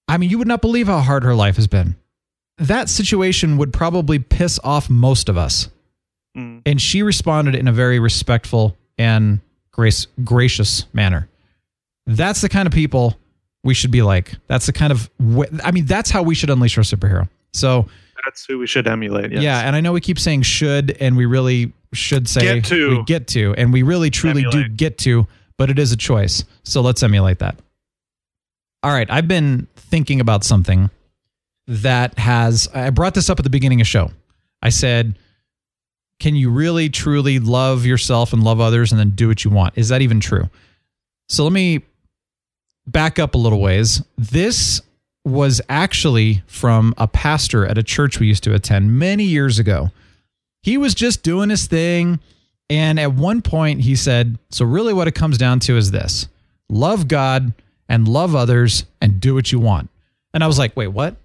[0.07, 1.97] I mean, you would not believe how hard her life has been.
[2.59, 5.69] That situation would probably piss off most of us.
[6.37, 6.63] Mm.
[6.65, 9.41] And she responded in a very respectful and
[9.71, 11.29] grace gracious manner.
[12.07, 13.19] That's the kind of people
[13.65, 14.33] we should be like.
[14.47, 15.11] That's the kind of
[15.63, 17.29] I mean, that's how we should unleash our superhero.
[17.53, 17.89] So,
[18.25, 19.33] That's who we should emulate.
[19.33, 19.43] Yes.
[19.43, 22.99] yeah, and I know we keep saying should and we really should say Get to.
[22.99, 25.27] we get to and we really truly do get to,
[25.57, 26.45] but it is a choice.
[26.65, 27.57] So let's emulate that.
[28.83, 30.91] All right, I've been thinking about something
[31.67, 34.11] that has I brought this up at the beginning of show.
[34.63, 35.19] I said,
[36.19, 39.77] can you really truly love yourself and love others and then do what you want?
[39.77, 40.49] Is that even true?
[41.29, 41.83] So let me
[42.87, 44.03] back up a little ways.
[44.17, 44.81] This
[45.25, 49.91] was actually from a pastor at a church we used to attend many years ago.
[50.63, 52.21] He was just doing his thing.
[52.71, 56.29] And at one point, he said, So, really, what it comes down to is this
[56.69, 57.53] love God
[57.89, 59.91] and love others and do what you want.
[60.35, 61.17] And I was like, Wait, what?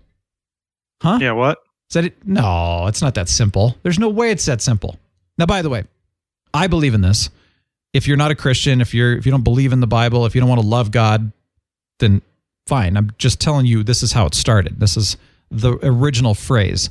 [1.01, 1.17] Huh?
[1.19, 1.31] Yeah.
[1.31, 1.57] What?
[1.89, 2.25] Is that it?
[2.25, 3.75] No, it's not that simple.
[3.83, 4.97] There's no way it's that simple.
[5.37, 5.83] Now, by the way,
[6.53, 7.29] I believe in this.
[7.93, 10.35] If you're not a Christian, if you're if you don't believe in the Bible, if
[10.35, 11.31] you don't want to love God,
[11.99, 12.21] then
[12.67, 12.95] fine.
[12.95, 14.79] I'm just telling you this is how it started.
[14.79, 15.17] This is
[15.49, 16.89] the original phrase.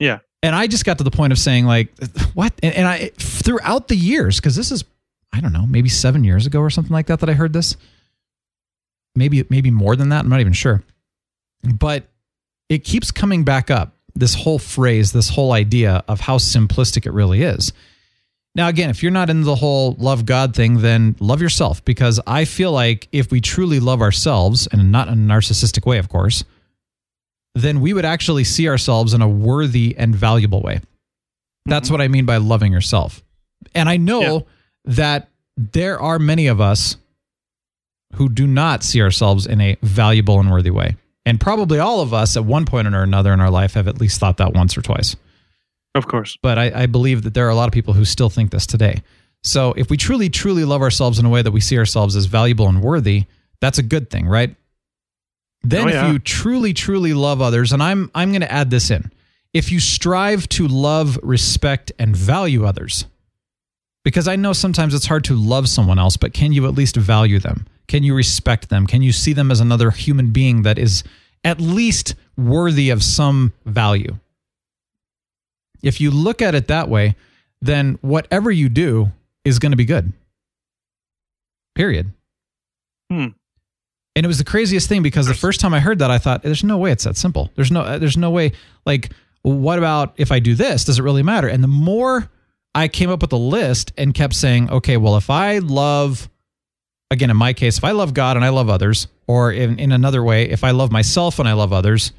[0.00, 0.18] Yeah.
[0.42, 1.92] And I just got to the point of saying like,
[2.34, 2.52] what?
[2.62, 4.84] And, and I throughout the years, because this is
[5.32, 7.76] I don't know, maybe seven years ago or something like that that I heard this.
[9.14, 10.24] Maybe maybe more than that.
[10.24, 10.82] I'm not even sure.
[11.62, 12.08] But
[12.68, 17.12] it keeps coming back up this whole phrase, this whole idea of how simplistic it
[17.12, 17.72] really is.
[18.56, 22.20] Now, again, if you're not in the whole love God thing, then love yourself because
[22.26, 26.08] I feel like if we truly love ourselves, and not in a narcissistic way, of
[26.08, 26.44] course,
[27.56, 30.80] then we would actually see ourselves in a worthy and valuable way.
[31.66, 31.94] That's mm-hmm.
[31.94, 33.22] what I mean by loving yourself.
[33.74, 34.40] And I know Yeah.
[34.84, 36.96] that there are many of us
[38.14, 40.96] who do not see ourselves in a valuable and worthy way.
[41.26, 44.00] And probably all of us at one point or another in our life have at
[44.00, 45.16] least thought that once or twice
[45.94, 46.36] Of course.
[46.42, 48.66] but I, I believe that there are a lot of people who still think this
[48.66, 49.02] today.
[49.42, 52.26] So if we truly, truly love ourselves in a way that we see ourselves as
[52.26, 53.24] valuable and worthy,
[53.60, 54.54] that's a good thing, right?
[55.62, 59.10] Then Oh, if you truly, truly love others, and I'm I'm gonna add this in.
[59.54, 63.06] If you strive to love, respect, and value others,
[64.04, 66.96] because I know sometimes it's hard to love someone else, but can you at least
[66.96, 67.66] value them?
[67.86, 68.86] Can you respect them?
[68.86, 71.04] Can you see them as another human being that is
[71.44, 74.18] at least worthy of some value?
[75.82, 77.14] If you look at it that way,
[77.60, 79.12] then whatever you do
[79.44, 80.12] is going to be good.
[81.74, 82.12] Period.
[83.10, 83.28] Hmm.
[84.16, 86.42] And it was the craziest thing because the first time I heard that, I thought,
[86.42, 87.50] "There's no way it's that simple.
[87.56, 88.52] There's no, there's no way.
[88.86, 89.12] Like,
[89.42, 90.84] what about if I do this?
[90.84, 92.30] Does it really matter?" And the more
[92.74, 96.30] I came up with a list and kept saying, "Okay, well, if I love,
[97.14, 99.92] again, in my case, if I love God and I love others, or in in
[99.92, 102.12] another way, if I love myself and I love others,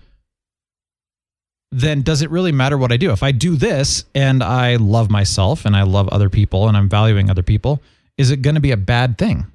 [1.72, 3.12] then does it really matter what I do?
[3.12, 6.90] If I do this and I love myself and I love other people and I'm
[6.90, 7.82] valuing other people,
[8.18, 9.46] is it going to be a bad thing?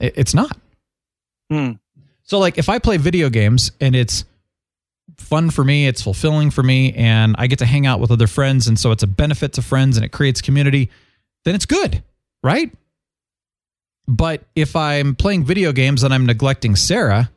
[0.00, 0.56] It- It's not.
[1.50, 1.72] Hmm.
[2.24, 4.24] So, like, if I play video games and it's
[5.18, 8.26] fun for me, it's fulfilling for me, and I get to hang out with other
[8.26, 10.88] friends, and so it's a benefit to friends and it creates community,
[11.44, 12.02] then it's good,
[12.42, 12.72] right?
[14.12, 17.30] But if I'm playing video games and I'm neglecting Sarah,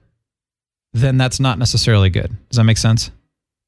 [0.92, 2.36] then that's not necessarily good.
[2.50, 3.12] Does that make sense?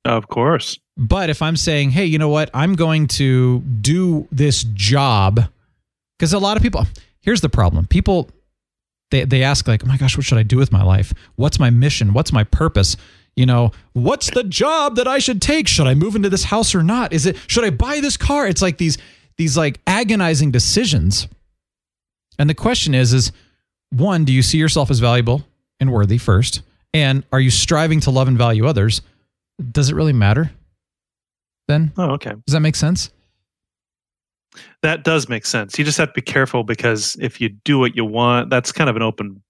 [0.04, 0.78] Of course.
[0.98, 2.50] But if I'm saying, hey, you know what?
[2.54, 5.40] I'm going to do this job
[6.20, 6.86] because a lot of people,
[7.22, 7.88] here's the problem.
[7.88, 8.30] People,
[9.12, 11.14] they, they ask, like, oh my gosh, what should I do with my life?
[11.38, 12.12] What's my mission?
[12.12, 12.98] What's my purpose?
[13.38, 15.70] You know, what's the job that I should take?
[15.70, 17.14] Should I move into this house or not?
[17.14, 18.48] Is it, should I buy this car?
[18.48, 18.98] It's like these,
[19.38, 21.30] these like agonizing decisions.
[22.40, 23.32] And the question is, is
[23.90, 25.44] one, do you see yourself as valuable
[25.80, 26.62] and worthy first?
[26.94, 29.02] And are you striving to love and value others?
[29.72, 30.52] Does it really matter?
[31.68, 32.32] Then Oh, okay.
[32.46, 33.12] does that make sense?
[34.82, 35.78] That does make sense.
[35.78, 38.90] You just have to be careful because if you do what you want, that's kind
[38.90, 39.42] of an open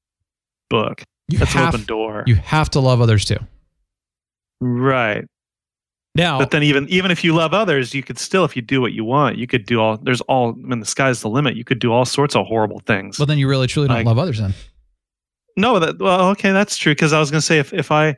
[0.70, 1.04] book.
[1.30, 2.24] You That's have, an open door.
[2.26, 3.38] You have to love others too.
[4.62, 5.26] right.
[6.18, 8.82] Now, But then even even if you love others, you could still if you do
[8.82, 11.56] what you want, you could do all there's all I mean, the sky's the limit,
[11.56, 13.18] you could do all sorts of horrible things.
[13.20, 14.40] well, then you really truly don't like- love others.
[14.40, 14.54] Then
[15.56, 16.92] No, that well, okay, that's true.
[16.94, 18.18] Because I was going to say if if I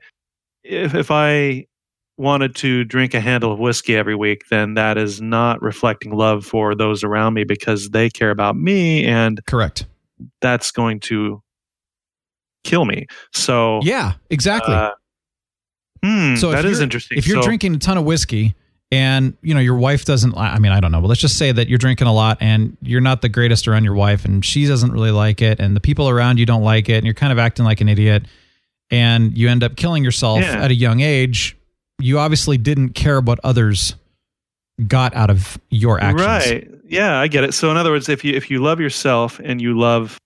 [0.63, 1.67] if if I
[2.17, 6.45] wanted to drink a handle of whiskey every week, then that is not reflecting love
[6.45, 9.85] for those around me because they care about me, and correct.
[10.41, 11.41] that's going to
[12.65, 13.07] kill me.
[13.33, 14.75] So Yeah, exactly.
[14.75, 14.91] uh,
[16.03, 17.17] hmm, so if that is you're- interesting.
[17.17, 18.55] If you're So- drinking a ton of whiskey
[18.91, 21.51] and you know your wife doesn't, I mean, I don't know, but let's just say
[21.51, 24.65] that you're drinking a lot and you're not the greatest around your wife, and she
[24.65, 27.31] doesn't really like it, and the people around you don't like it, and you're kind
[27.31, 28.25] of acting like an idiot,
[28.89, 30.63] and you end up killing yourself Yeah.
[30.63, 31.55] at a young age.
[31.99, 33.93] You obviously didn't care what others
[34.87, 36.21] got out of your actions.
[36.25, 36.71] Right.
[36.87, 37.53] Yeah, I get it.
[37.53, 40.17] So in other words, if you if you love yourself and you love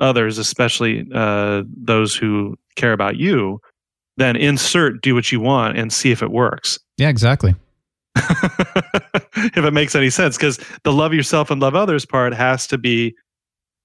[0.00, 3.60] others, especially uh, those who care about you,
[4.18, 6.78] then insert do what you want and see if it works.
[6.98, 7.54] Yeah, exactly.
[8.16, 12.76] if it makes any sense, because the love yourself and love others part has to
[12.78, 13.14] be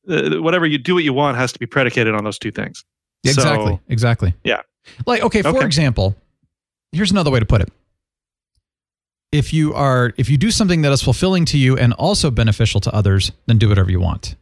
[0.09, 2.83] uh, whatever you do what you want has to be predicated on those two things.
[3.23, 3.73] Exactly.
[3.73, 4.33] So, exactly.
[4.43, 4.61] Yeah.
[5.05, 5.65] Like, okay, for Okay.
[5.65, 6.15] example,
[6.91, 7.69] here's another way to put it.
[9.31, 12.81] If you are if you do something that is fulfilling to you and also beneficial
[12.81, 14.35] to others, then do whatever you want.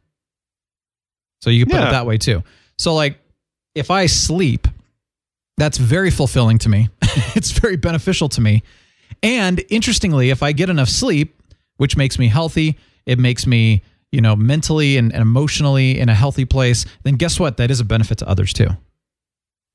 [1.41, 2.41] So you can put it that way too.
[2.77, 3.19] So like
[3.75, 4.67] if I sleep,
[5.62, 6.89] that's very fulfilling to me.
[7.36, 8.64] it's very beneficial to me.
[9.22, 11.39] And interestingly, if I get enough sleep,
[11.78, 16.16] which makes me healthy, it makes me, you know, mentally and, and emotionally in a
[16.16, 17.57] healthy place, then guess what?
[17.57, 18.70] That is a benefit to others too.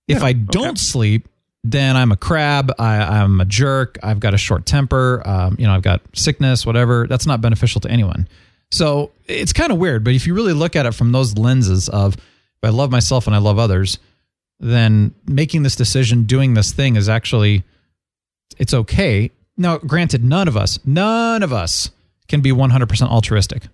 [0.08, 0.76] If Yeah, I don't okay.
[0.76, 1.28] sleep,
[1.62, 2.72] then I'm a crab.
[2.80, 3.96] I, I'm a jerk.
[4.02, 5.22] I've got a short temper.
[5.24, 7.06] Um, you know, I've got sickness, whatever.
[7.06, 8.26] That's not beneficial to anyone.
[8.72, 10.02] So it's kind of weird.
[10.02, 13.28] But if you really look at it from those lenses of, if I love myself
[13.28, 14.00] and I love others,
[14.58, 17.64] then making this decision, doing this thing is actually,
[18.58, 19.30] it's okay.
[19.56, 21.90] Now, granted, none of us, none of us
[22.28, 23.64] can be 100% altruistic.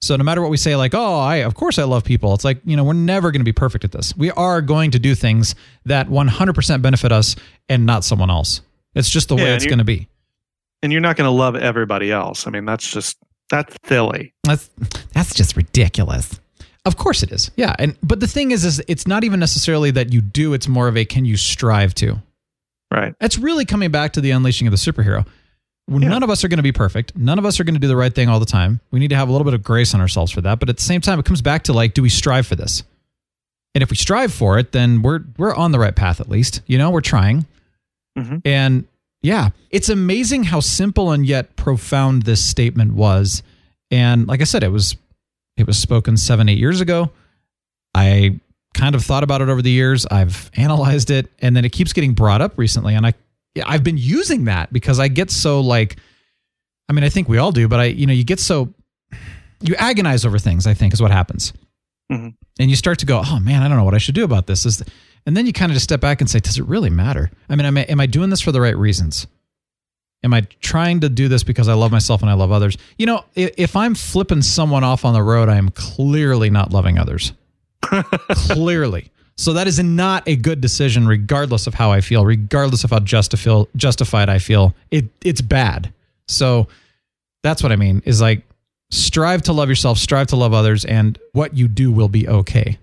[0.00, 2.34] So no matter what we say, like, oh, I of course I love people.
[2.34, 4.14] It's like you know we're never going to be perfect at this.
[4.14, 5.54] We are going to do things
[5.86, 7.36] that 100% benefit us
[7.70, 8.60] and not someone else.
[8.94, 10.08] It's just the way it's going to be.
[10.82, 12.46] And you're not going to love everybody else.
[12.46, 13.16] I mean, that's just
[13.48, 14.34] that's silly.
[14.44, 14.68] That's
[15.14, 16.38] that's just ridiculous.
[16.84, 17.50] Of course it is.
[17.56, 20.52] Yeah, and but the thing is, is it's not even necessarily that you do.
[20.52, 22.20] It's more of a can you strive to.
[22.92, 23.14] Right.
[23.20, 25.26] It's really coming back to the unleashing of the superhero.
[25.88, 27.14] None of us are going to be perfect.
[27.16, 28.80] None of us are going to do the right thing all the time.
[28.90, 30.58] We need to have a little bit of grace on ourselves for that.
[30.58, 32.82] But at the same time, it comes back to like, do we strive for this?
[33.74, 36.60] And if we strive for it, then we're we're on the right path at least.
[36.66, 37.46] You know, we're trying.
[38.16, 38.42] Mhm.
[38.44, 38.86] And
[39.22, 43.42] yeah, it's amazing how simple and yet profound this statement was.
[43.90, 44.96] And like I said, it was
[45.56, 47.10] it was spoken seven, eight years ago.
[47.94, 48.40] I
[48.74, 50.04] kind of thought about it over the years.
[50.06, 52.94] I've analyzed it, and then it keeps getting brought up recently.
[52.94, 53.14] And I,
[53.64, 55.96] I've been using that because I get so like,
[56.88, 58.74] I mean, I think we all do, but I, you know, you get so
[59.60, 60.66] you agonize over things.
[60.66, 61.52] I think is what happens,
[62.12, 62.34] Mhm.
[62.58, 64.46] and you start to go, oh man, I don't know what I should do about
[64.46, 64.66] this.
[64.66, 64.82] Is
[65.24, 67.30] and then you kind of just step back and say, does it really matter?
[67.48, 69.26] I mean, am I, am I doing this for the right reasons?
[70.24, 72.78] Am I trying to do this because I love myself and I love others?
[72.98, 76.98] You know, if, I'm flipping someone off on the road, I am clearly not loving
[76.98, 77.34] others.
[78.30, 79.10] clearly.
[79.36, 83.00] So that is not a good decision, regardless of how I feel, regardless of how
[83.00, 84.74] justifi- justified I feel.
[84.90, 85.92] It it's bad.
[86.26, 86.68] So
[87.42, 88.00] that's what I mean.
[88.06, 88.44] Is like
[88.90, 92.78] strive to love yourself, strive to love others, and what you do will be okay.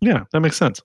[0.00, 0.80] Yeah, that makes sense.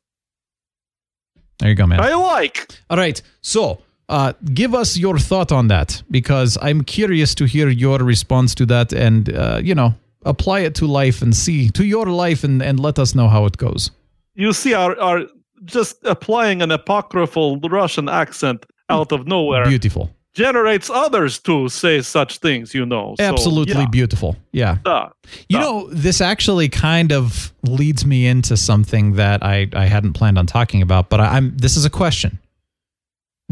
[1.60, 2.02] There you go, man.
[2.02, 2.68] I like.
[2.90, 3.22] All right.
[3.42, 8.54] So, uh, give us your thought on that because I'm curious to hear your response
[8.56, 9.94] to that and, uh, you know,
[10.26, 13.46] apply it to life and see to your life and, and let us know how
[13.46, 13.92] it goes.
[14.36, 15.24] You see, our our
[15.66, 20.10] just applying an apocryphal Russian accent out of nowhere Beautiful.
[20.34, 22.74] generates others to say such things.
[22.74, 24.36] You know, So, Absolutely yeah, beautiful.
[24.52, 24.78] Yeah.
[24.84, 25.10] duh.
[25.48, 25.64] You Duh.
[25.64, 30.46] know, this actually kind of leads me into something that I, I hadn't planned on
[30.48, 32.40] talking about, but I, I'm this is a question.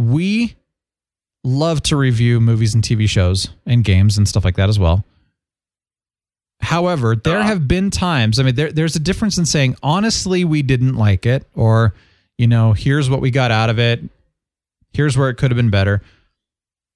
[0.10, 0.56] We
[1.44, 5.04] love to review movies and TV shows and games and stuff like that as well.
[6.62, 7.44] However, there Uh.
[7.44, 11.26] have been times, I mean, there, there's a difference in saying, honestly, we didn't like
[11.26, 11.94] it, or,
[12.38, 14.04] you know, here's what we got out of it,
[14.94, 16.02] here's where it could have been better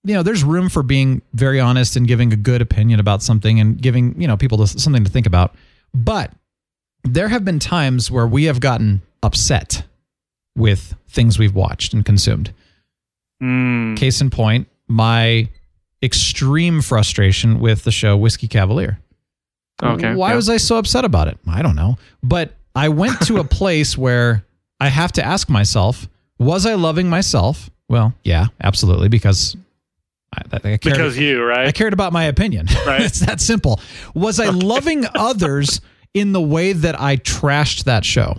[0.08, 3.60] you know there's room for being very honest and giving a good opinion about something
[3.60, 5.56] and giving you know people to, something to think about
[5.95, 6.32] but
[7.03, 9.84] there have been times where we have gotten upset
[10.56, 12.53] with things we've watched and consumed
[13.43, 15.49] Mm, case in point my
[16.01, 18.99] extreme frustration with the show whiskey cavalier
[19.83, 20.15] okay.
[20.15, 20.36] why yeah.
[20.36, 21.38] was I so upset about it?
[21.47, 21.97] I don't know.
[22.23, 24.45] But I went to a place where
[24.79, 26.07] I have to ask myself,
[26.38, 27.69] was I loving myself?
[27.88, 29.55] Well, yeah, absolutely, because
[30.33, 31.67] I, I cared, because you right?
[31.67, 32.67] I cared about my opinion.
[32.86, 33.01] Right.
[33.01, 33.79] it's that simple.
[34.13, 35.81] Was I loving others
[36.13, 38.38] in the way that I trashed that show?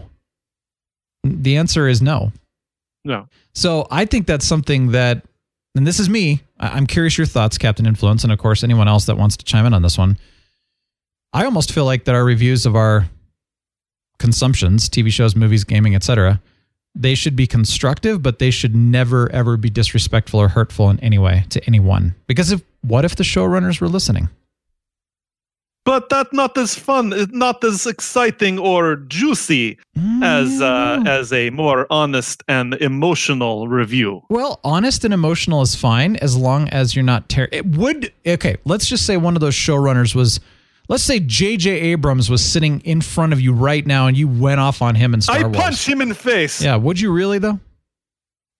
[1.24, 2.32] The answer is no.
[3.06, 3.28] No.
[3.54, 5.24] So I think that's something that,
[5.76, 6.42] and this is me.
[6.58, 9.64] I'm curious your thoughts, Captain Influence, and of course anyone else that wants to chime
[9.64, 10.18] in on this one.
[11.32, 13.08] I almost feel like that our reviews of our
[14.18, 16.40] consumptions, TV shows, movies, gaming, etc.,
[16.96, 21.18] they should be constructive, but they should never ever be disrespectful or hurtful in any
[21.18, 22.14] way to anyone.
[22.26, 24.30] Because if what if the showrunners were listening?
[25.86, 29.78] But that's not as fun, not as exciting or juicy
[30.20, 31.06] as uh, Mm.
[31.08, 34.22] as a more honest and emotional review.
[34.28, 38.56] Well, honest and emotional is fine as long as you're not ter- it would okay,
[38.64, 40.40] let's just say one of those showrunners was
[40.88, 44.60] let's say JJ Abrams was sitting in front of you right now and you went
[44.60, 45.56] off on him and Star I Wars.
[45.56, 46.60] punch him in the face.
[46.62, 47.60] Yeah, would you really though?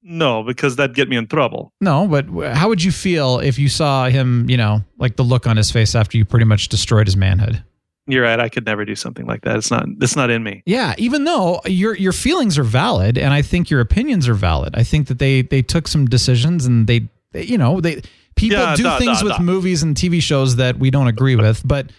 [0.08, 1.72] No, because that'd get me in trouble.
[1.80, 5.46] No, but how would you feel if you saw him, you know, like the look
[5.48, 7.62] on his face after you pretty much destroyed his manhood?
[8.06, 8.38] You're right.
[8.38, 9.56] I could never do something like that.
[9.56, 9.84] It's not.
[10.00, 10.62] It's not in me.
[10.64, 14.76] Yeah, even though your your feelings are valid and I think your opinions are valid.
[14.76, 18.02] I think that they they took some decisions and they, they you know, they
[18.36, 19.42] people Yeah, do duh, things duh, with duh.
[19.42, 21.90] movies and TV shows that we don't agree with, but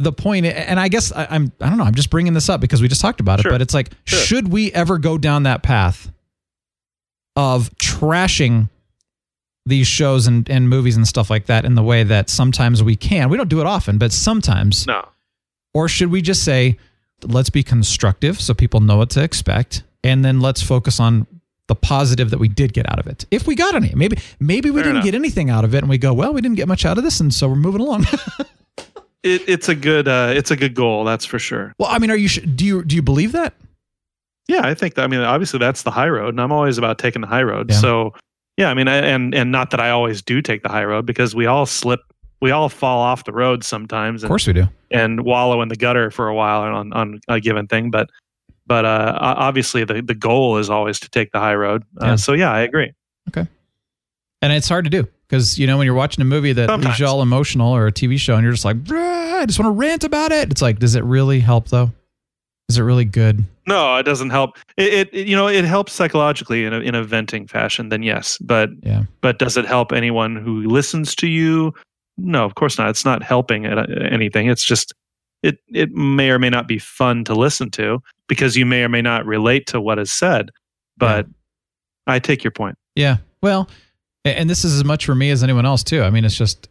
[0.00, 2.60] the point and I guess I, I'm I don't know, I'm just bringing this up
[2.60, 4.18] because we just talked about it, but it's like Sure.
[4.18, 6.10] should we ever go down that path
[7.36, 8.68] of trashing
[9.64, 12.96] these shows and, and movies and stuff like that in the way that sometimes we
[12.96, 13.28] can.
[13.28, 15.06] We don't do it often, but sometimes No.
[15.72, 16.78] or should we just say,
[17.22, 21.26] let's be constructive so people know what to expect, and then let's focus on
[21.68, 23.24] the positive that we did get out of it?
[23.30, 25.04] If we got any, maybe maybe we Fair didn't enough.
[25.04, 27.04] get anything out of it, and we go, well, we didn't get much out of
[27.04, 28.04] this, and so we're moving along.
[29.24, 30.08] It, it's a good.
[30.08, 31.04] Uh, it's a good goal.
[31.04, 31.72] That's for sure.
[31.78, 33.54] well, I mean, are you sh- do you do you believe that?
[34.48, 34.94] Yeah, I think.
[34.94, 37.42] That, I mean, obviously that's the high road, and I'm always about taking the high
[37.42, 37.70] road.
[37.70, 37.76] Yeah.
[37.76, 38.14] So,
[38.56, 41.06] yeah, I mean, I, and and not that I always do take the high road
[41.06, 42.00] because we all slip
[42.40, 44.68] we all fall off the road sometimes Of course we do.
[44.90, 47.90] and wallow in the gutter for a while on, on a given thing.
[47.92, 48.10] But
[48.66, 51.84] but uh, obviously the, the goal is always to take the high road.
[52.00, 52.16] Uh, Yeah.
[52.16, 52.92] So yeah, I agree.
[53.28, 53.48] Okay,
[54.42, 56.98] and it's hard to do because you know when you're watching a movie that leaves
[56.98, 59.78] you all emotional or a TV show and you're just like, I just want to
[59.78, 60.50] rant about it.
[60.50, 61.92] It's like, does it really help though?
[62.68, 63.44] Is it really good?
[63.66, 64.56] No, it doesn't help.
[64.76, 67.90] It, it, you know it helps psychologically in a, in a venting fashion.
[67.90, 69.04] Then yes, but Yeah.
[69.20, 71.74] but does it help anyone who listens to you?
[72.16, 72.88] No, of course not.
[72.90, 74.48] It's not helping at- anything.
[74.48, 74.94] It's just
[75.42, 78.88] it it may or may not be fun to listen to because you may or
[78.88, 80.50] may not relate to what is said.
[80.96, 81.26] But
[82.06, 82.76] I take your point.
[82.94, 83.18] Yeah.
[83.42, 83.68] Well,
[84.24, 86.02] and this is as much for me as anyone else too.
[86.02, 86.68] I mean, it's just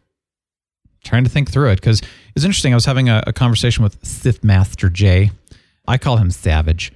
[1.04, 2.00] trying to think through it because
[2.34, 2.72] it's interesting.
[2.72, 5.30] I was having a, a conversation with Sith Master Jay.
[5.86, 6.92] I call him Savage.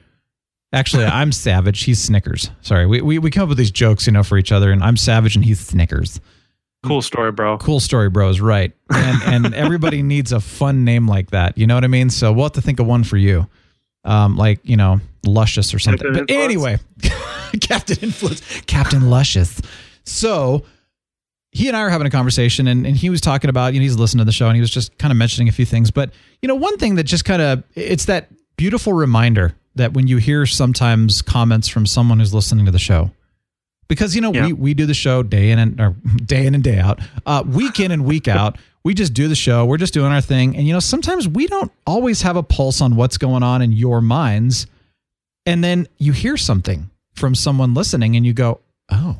[0.72, 1.84] Actually, I'm Savage.
[1.84, 2.50] He's Snickers.
[2.60, 4.82] Sorry, we, we we come up with these jokes, you know, for each other, and
[4.82, 6.20] I'm Savage and he's Snickers.
[6.84, 7.58] Cool story, bro.
[7.58, 8.40] Cool story, bros.
[8.40, 11.58] Right, and and everybody needs a fun name like that.
[11.58, 12.10] You know what I mean?
[12.10, 13.48] So we'll have to think of one for you,
[14.04, 15.98] um, like you know, Luscious or something.
[16.12, 16.80] Captain But Influence?
[17.02, 19.60] anyway, Captain Influence, Captain Luscious.
[20.04, 20.64] So
[21.50, 23.84] he and I were having a conversation, and, and he was talking about, you know,
[23.84, 25.90] he's listening to the show, and he was just kind of mentioning a few things.
[25.90, 26.10] But
[26.42, 30.16] you know, one thing that just kind of it's that beautiful reminder that when you
[30.18, 33.10] hear sometimes comments from someone who's listening to the show,
[33.88, 34.46] because you know Yeah.
[34.46, 35.90] we we do the show day in and or
[36.24, 38.58] day in and day out, uh, week in and week out.
[38.84, 39.64] We just do the show.
[39.66, 42.80] We're just doing our thing, and you know sometimes we don't always have a pulse
[42.80, 44.66] on what's going on in your minds,
[45.44, 49.18] and then you hear something from someone listening, and you go, "Oh,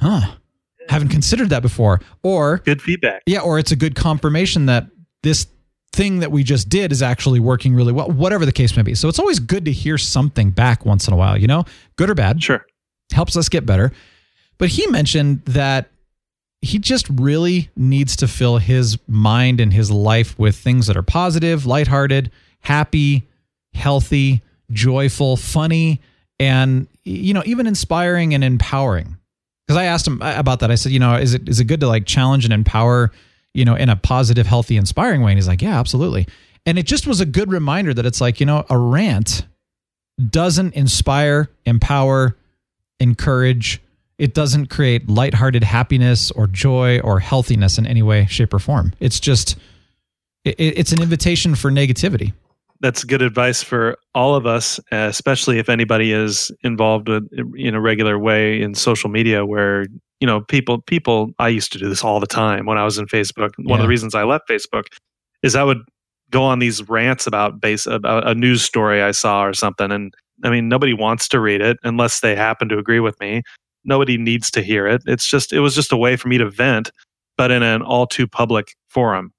[0.00, 0.34] huh."
[0.88, 2.00] Haven't considered that before.
[2.22, 3.22] Or Good feedback.
[3.26, 4.86] yeah, or it's a good confirmation that
[5.24, 5.48] this
[5.96, 8.94] thing that we just did is actually working really well, whatever the case may be.
[8.94, 11.64] So it's always good to hear something back once in a while, you know,
[11.96, 12.64] good or bad, Sure.
[13.12, 13.92] helps us get better.
[14.58, 15.90] But he mentioned that
[16.60, 21.02] he just really needs to fill his mind and his life with things that are
[21.02, 22.30] positive, lighthearted,
[22.60, 23.26] happy,
[23.72, 26.00] healthy, joyful, funny,
[26.38, 29.16] and you know, even inspiring and empowering.
[29.66, 30.70] Because I asked him about that.
[30.70, 33.12] I said, you know, is it is it good to like challenge and empower,
[33.56, 35.32] you know, in a positive, healthy, inspiring way?
[35.32, 36.26] And he's like, yeah, absolutely.
[36.64, 39.46] And it just was a good reminder that it's like, you know, a rant
[40.30, 42.36] doesn't inspire, empower,
[43.00, 43.80] encourage.
[44.18, 48.92] It doesn't create lighthearted happiness or joy or healthiness in any way, shape, or form.
[48.98, 49.56] It's just,
[50.44, 52.32] it, it's an invitation for negativity.
[52.80, 57.80] That's good advice for all of us, especially if anybody is involved with, in a
[57.80, 59.86] regular way in social media where
[60.20, 62.98] you know people people I used to do this all the time when I was
[62.98, 63.50] in Facebook.
[63.58, 64.84] One of the reasons I left Facebook
[65.42, 65.78] is I would
[66.30, 70.12] go on these rants about base about a news story I saw or something and
[70.44, 73.42] I mean nobody wants to read it unless they happen to agree with me.
[73.84, 75.02] Nobody needs to hear it.
[75.06, 76.90] It's just it was just a way for me to vent
[77.36, 79.32] but in an all too public forum.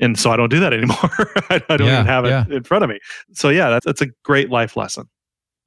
[0.00, 0.96] And so I don't do that anymore.
[1.50, 2.44] I, I don't Yeah, even have it yeah.
[2.50, 2.98] in front of me.
[3.34, 5.04] So yeah, that's that's a great life lesson.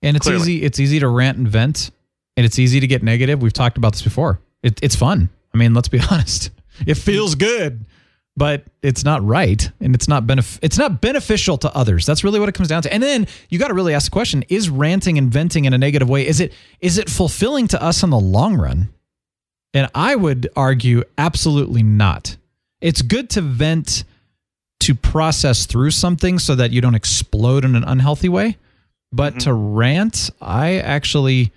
[0.01, 0.41] And it's Clearly.
[0.41, 0.63] easy.
[0.63, 1.89] It's easy to rant and vent,
[2.36, 3.41] and it's easy to get negative.
[3.41, 4.39] We've talked about this before.
[4.66, 5.30] It, it's fun.
[5.53, 6.49] I mean, let's be honest.
[6.86, 7.86] It feels good,
[8.36, 12.05] but it's not right, and it's not benef- It's not beneficial to others.
[12.05, 12.91] That's really what it comes down to.
[12.91, 15.78] And then you got to really ask the question: Is ranting and venting in a
[15.78, 16.28] negative way?
[16.28, 16.51] Is it
[16.82, 18.89] is it fulfilling to us in the long run?
[19.74, 22.38] And I would argue absolutely not.
[22.82, 24.03] It's good to vent
[24.82, 28.57] to process through something so that you don't explode in an unhealthy way.
[29.11, 29.39] But mm-hmm.
[29.39, 31.51] to rant, I actually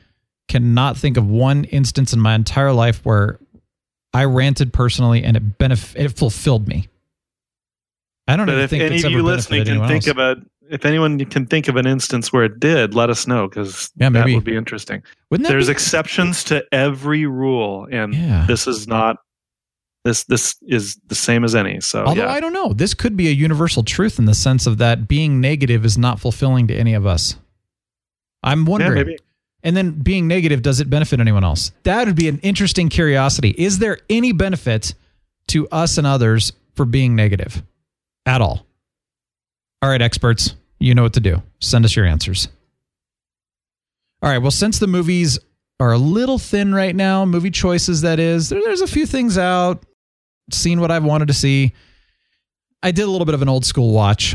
[0.49, 3.39] cannot think of one instance in my entire life where
[4.13, 6.89] I ranted personally and it benef- it fulfilled me.
[8.27, 10.13] I don't even if think any of you listening can think else.
[10.13, 10.37] of a
[10.71, 14.11] if anyone can think of an instance where it did, let us know because Yeah,
[14.11, 14.35] that maybe.
[14.35, 15.03] would be interesting.
[15.31, 18.45] Wouldn't that There's be- exceptions to every rule, and Yeah.
[18.47, 19.17] this is not
[20.05, 21.81] this this is the same as any.
[21.81, 24.67] So Although yeah, I don't know, this could be a universal truth in the sense
[24.67, 27.37] of that being negative is not fulfilling to any of us.
[28.43, 28.95] I'm yeah, wondering.
[29.07, 29.19] maybe.
[29.69, 31.73] And then being negative, does it benefit anyone else?
[31.83, 33.51] That would be an interesting curiosity.
[33.51, 34.95] Is there any benefit
[35.49, 37.63] to us and others for being negative
[38.25, 38.65] at all?
[39.83, 41.43] All right, experts, you know what to do.
[41.61, 42.49] Send us your answers.
[44.23, 45.39] All right, well, since the movies
[45.79, 49.85] are a little thin right now, movie choices, that is, there's a few things out,
[50.51, 51.75] seen what I've wanted to see.
[52.83, 54.35] I did a little bit of an old school watch.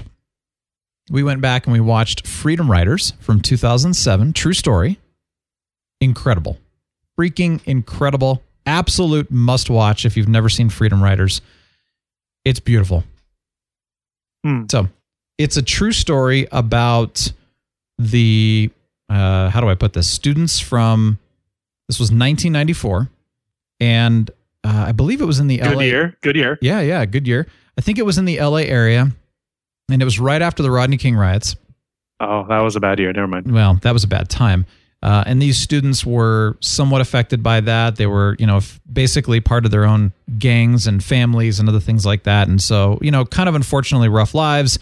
[1.09, 4.99] We went back and we watched Freedom Writers from 2007, true story.
[6.03, 6.57] Incredible.
[7.19, 8.43] Freaking incredible.
[8.65, 11.41] Absolute must watch if you've never seen Freedom Writers.
[12.45, 13.03] It's beautiful.
[14.43, 14.63] Hmm.
[14.69, 14.89] So,
[15.37, 17.31] it's a true story about
[17.97, 18.69] the
[19.09, 20.07] uh, how do I put this?
[20.07, 21.19] Students from
[21.87, 23.09] this was 1994,
[23.79, 24.29] and
[24.65, 25.81] Uh, I believe it was in the Good LA.
[25.83, 26.17] year.
[26.21, 26.57] Good year.
[26.61, 27.47] Yeah, yeah, good year.
[27.77, 29.11] I think it was in the LA area,
[29.91, 31.55] and it was right after the Rodney King riots.
[32.21, 33.11] Oh, that was a bad year.
[33.11, 33.51] Never mind.
[33.51, 34.65] Well, that was a bad time.
[35.03, 37.97] Uh, and these students were somewhat affected by that.
[37.97, 41.81] They were, you know, f- basically part of their own gangs and families and other
[41.81, 42.47] things like that.
[42.47, 44.79] And so, you know, kind of unfortunately rough lives.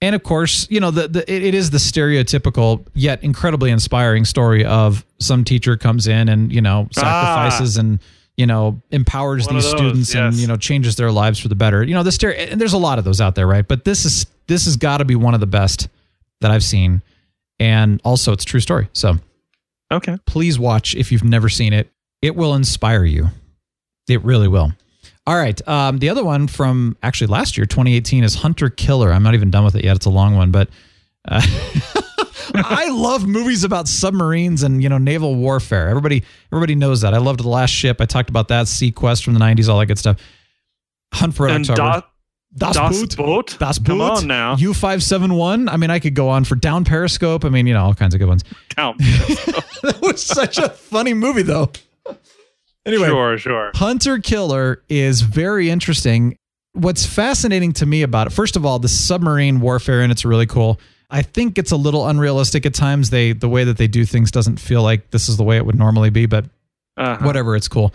[0.00, 4.64] And of course, you know, the, the it, is the stereotypical yet incredibly inspiring story
[4.64, 7.98] of some teacher comes in and you know sacrifices and
[8.36, 11.82] you know empowers these those, students and you know changes their lives for the better.
[11.82, 13.66] You know, the stereo and there's a lot of those out there, right?
[13.66, 15.88] But this is this has got to be one of the best
[16.40, 17.02] that I've seen,
[17.60, 18.88] and also it's a true story.
[18.92, 19.16] So
[19.92, 20.16] Okay.
[20.26, 21.90] please watch if you've never seen it.
[22.20, 23.28] It will inspire you.
[24.08, 24.72] It really will.
[25.26, 25.66] All right.
[25.68, 29.12] Um, the other one from actually last year, 2018, is Hunter Killer.
[29.12, 29.96] I'm not even done with it yet.
[29.96, 30.68] It's a long one, but
[31.28, 31.42] uh,
[32.54, 35.88] I love movies about submarines and you know naval warfare.
[35.88, 37.12] Everybody, everybody knows that.
[37.14, 38.00] I loved the last ship.
[38.00, 38.68] I talked about that.
[38.68, 40.16] Sea Quest from the 90s, all that good stuff.
[41.12, 41.90] Hunt for Red And October.
[42.00, 42.02] Das,
[42.56, 43.16] Das, das Boot.
[43.16, 43.56] Boot.
[43.60, 44.10] Das Come Boot.
[44.18, 44.56] on now.
[44.56, 45.68] U571.
[45.70, 47.44] I mean, I could go on for Down Periscope.
[47.44, 48.42] I mean, you know, all kinds of good ones.
[48.70, 48.98] Count.
[48.98, 51.70] that was such a funny movie, though.
[52.86, 53.70] Anyway, Sure, sure.
[53.74, 56.36] Hunter Killer is very interesting.
[56.72, 60.46] What's fascinating to me about it, first of all, the submarine warfare in it's really
[60.46, 60.80] cool.
[61.10, 63.10] I think it's a little unrealistic at times.
[63.10, 65.66] They the way that they do things doesn't feel like this is the way it
[65.66, 66.44] would normally be, but
[66.96, 67.24] Uh-huh.
[67.26, 67.92] whatever, it's cool.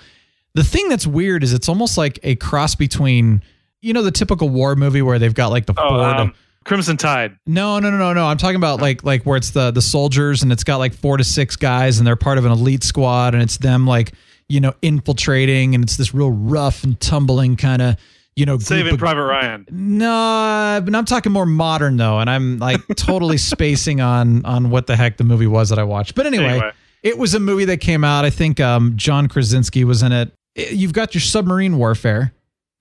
[0.56, 3.42] The thing that's weird is it's almost like a cross between
[3.84, 6.34] you know the typical war movie where they've got like the Oh, four to- um,
[6.66, 7.36] Crimson Tide.
[7.46, 8.26] no, no, no, no, no.
[8.26, 11.18] I'm talking about like like where it's the the soldiers and it's got like four
[11.18, 14.14] to six guys and they're part of an elite squad and it's them like
[14.50, 17.98] you know infiltrating and it's this real rough and tumbling kind of
[18.36, 19.66] you know Saving of- Private Ryan.
[19.72, 24.88] No, but I'm talking more modern though, and I'm like totally spacing on on what
[24.88, 26.16] the heck the movie was that I watched.
[26.16, 26.72] But anyway, Anyway.
[27.04, 28.26] it was a movie that came out.
[28.26, 30.32] I think um, John Krasinski was in it.
[30.56, 32.34] It- You've got your submarine warfare,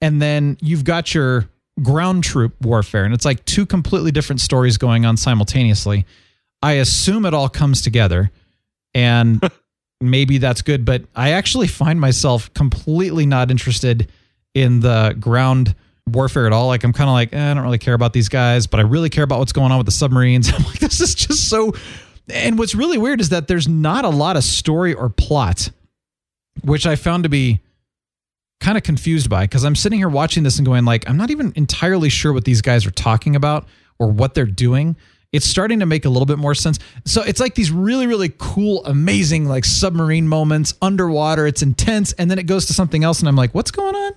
[0.03, 1.49] and then you've got your
[1.81, 6.05] ground troop warfare, and it's like two completely different stories going on simultaneously.
[6.61, 8.31] I assume it all comes together,
[8.93, 9.41] and
[10.01, 10.85] maybe that's good.
[10.85, 14.11] But I actually find myself completely not interested
[14.55, 15.75] in the ground
[16.09, 16.67] warfare at all.
[16.67, 18.83] Like I'm kind of like, eh, I don't really care about these guys, but I
[18.83, 20.53] really care about what's going on with the submarines.
[20.53, 21.73] I'm like, this is just so.
[22.29, 25.71] And what's really weird is that there's not a lot of story or plot,
[26.65, 27.61] which I found to be
[28.63, 31.31] kind of confused by because I'm sitting here watching this and going like, I'm not
[31.31, 33.67] even entirely sure what these guys are talking about
[33.99, 34.97] or what they're doing.
[35.33, 36.79] It's starting to make a little bit more sense.
[37.07, 41.47] So it's like these really, really cool, amazing like submarine moments underwater.
[41.47, 44.13] It's intense, and then it goes to something else, and I'm like, what's going on?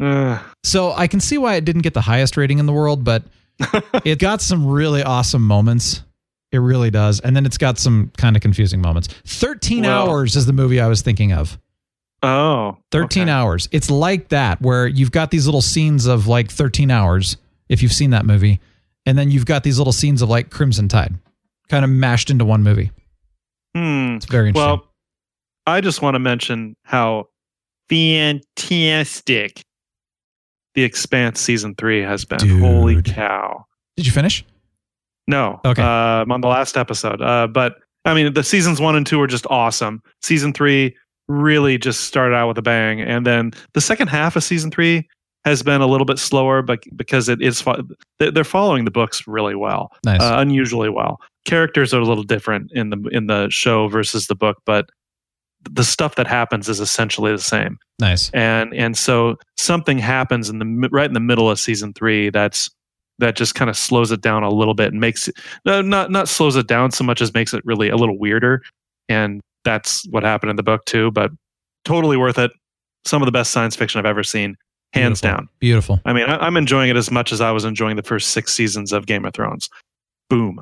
[0.00, 3.04] Uh, So I can see why it didn't get the highest rating in the world,
[3.04, 3.22] but
[4.04, 6.02] it got some really awesome moments.
[6.50, 7.20] It really does.
[7.20, 9.08] And then it's got some kind of confusing moments.
[9.26, 11.56] 13 Well- hours is the movie I was thinking of.
[12.22, 12.78] Oh.
[12.90, 13.30] 13 okay.
[13.30, 13.68] hours.
[13.72, 17.36] It's like that, where you've got these little scenes of like 13 hours,
[17.68, 18.60] if you've seen that movie.
[19.04, 21.14] And then you've got these little scenes of like Crimson Tide
[21.68, 22.90] kind of mashed into one movie.
[23.74, 24.16] Hmm.
[24.16, 24.70] It's very interesting.
[24.70, 24.88] Well,
[25.66, 27.28] I just want to mention how
[27.88, 29.64] fantastic
[30.74, 32.38] The Expanse season three has been.
[32.38, 32.60] Dude.
[32.60, 33.66] Holy cow!
[33.96, 34.44] Did you finish?
[35.28, 35.82] No, Okay.
[35.82, 39.20] Uh, I'm on the last episode, uh, but I mean, the seasons one and two
[39.20, 40.02] are just awesome.
[40.20, 40.96] Season three
[41.32, 45.08] really just started out with a bang, and then the second half of season three
[45.44, 47.82] has been a little bit slower, but because it is fo-
[48.18, 50.20] they're following the books really well, Nice.
[50.20, 51.20] uh, unusually well.
[51.44, 54.90] Characters are a little different in the in the show versus the book, but
[55.70, 58.30] the stuff that happens is essentially the same nice.
[58.30, 62.68] and and so something happens in the right in the middle of season three that's
[63.20, 66.10] that just kind of slows it down a little bit and makes it no, not
[66.10, 68.60] not slows it down so much as makes it really a little weirder
[69.08, 71.30] and that's what happened in the book too but
[71.84, 72.50] totally worth it
[73.04, 74.56] some of the best science fiction i've ever seen
[74.92, 75.36] hands Beautiful.
[75.38, 76.00] down Beautiful.
[76.04, 78.52] i mean I, i'm enjoying it as much as i was enjoying the first six
[78.52, 79.68] seasons of game of thrones
[80.28, 80.60] boom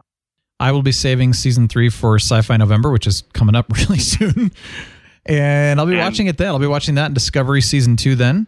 [0.62, 3.98] I will be saving season three for Sci Fi November, which is coming up really
[3.98, 4.52] soon.
[5.24, 6.48] And I'll be And- watching it then.
[6.48, 8.46] I'll be watching that in Discovery season two then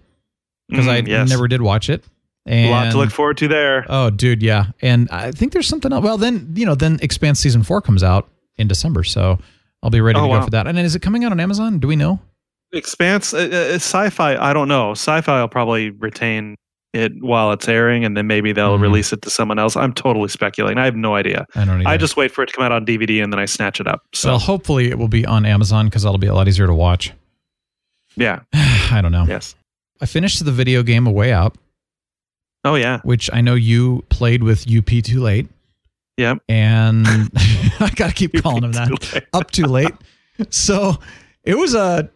[0.68, 1.30] because I Mm, yes.
[1.30, 2.04] never did watch it.
[2.46, 4.66] a lot to look forward to there Oh, dude, yeah.
[4.82, 6.04] And I think there's something else.
[6.04, 8.28] Well, then, you know, then Expanse season four comes out
[8.58, 9.04] in December.
[9.04, 9.38] So
[9.82, 10.44] I'll be ready Oh, to go wow.
[10.44, 10.66] for that.
[10.66, 11.78] And then is it coming out on Amazon?
[11.78, 12.20] Do we know?
[12.72, 14.36] Expanse, uh, uh, sci-fi.
[14.36, 14.92] I don't know.
[14.92, 16.54] Sci-fi will probably retain
[16.94, 18.82] it while it's airing, and then maybe they'll Mhm.
[18.82, 19.76] release it to someone else.
[19.76, 20.78] I'm totally speculating.
[20.78, 21.46] I have no idea.
[21.54, 21.88] I don't know.
[21.90, 23.86] I just wait for it to come out on DVD, and then I snatch it
[23.86, 24.02] up.
[24.14, 26.74] So well, hopefully it will be on Amazon because that'll be a lot easier to
[26.74, 27.12] watch.
[28.16, 29.24] yeah, I don't know.
[29.26, 29.54] yes.
[30.00, 31.56] I finished the video game A Way Out,
[32.64, 35.48] Oh yeah, which I know you played with UP Too Late.
[36.16, 36.38] Yep.
[36.48, 37.06] And
[37.80, 39.24] I got to keep calling him that.
[39.32, 39.92] Up too late.
[40.50, 40.98] So
[41.44, 42.10] it was a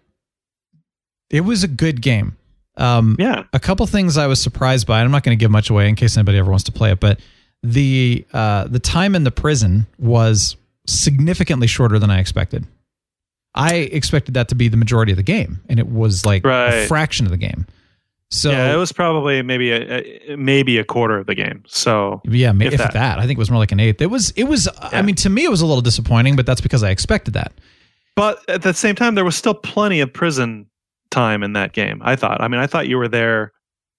[1.30, 2.36] It was a good game.
[2.76, 3.44] Um, Yeah.
[3.52, 4.98] a couple things I was surprised by.
[5.00, 6.92] and I'm not going to give much away in case anybody ever wants to play
[6.92, 7.20] it, but
[7.62, 12.66] the uh, the time in the prison was significantly shorter than I expected.
[13.54, 16.86] I expected that to be the majority of the game, and it was like a
[16.86, 17.66] fraction of the game.
[18.30, 21.62] So yeah, it was probably maybe a, a maybe a quarter of the game.
[21.66, 22.92] So yeah, if, if that.
[22.94, 23.18] that.
[23.18, 24.02] I think it was more like an eighth.
[24.02, 24.68] It was it was.
[24.80, 27.52] I mean, to me, it was a little disappointing, but that's because I expected that.
[28.16, 30.66] But at the same time, there was still plenty of prison
[31.10, 32.00] time in that game.
[32.02, 32.40] I thought.
[32.40, 33.52] I mean, I thought you were there.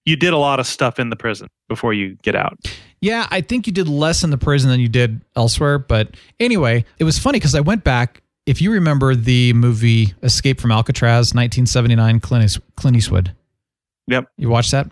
[0.06, 2.58] You did a lot of stuff in the prison before you get out.
[3.00, 5.80] Yeah, I think you did less in the prison than you did elsewhere.
[5.80, 8.22] But anyway, it was funny because I went back.
[8.46, 13.34] If you remember the movie Escape from Alcatraz, 1979, Clint Eastwood.
[14.08, 14.26] Yep.
[14.38, 14.90] You watched that?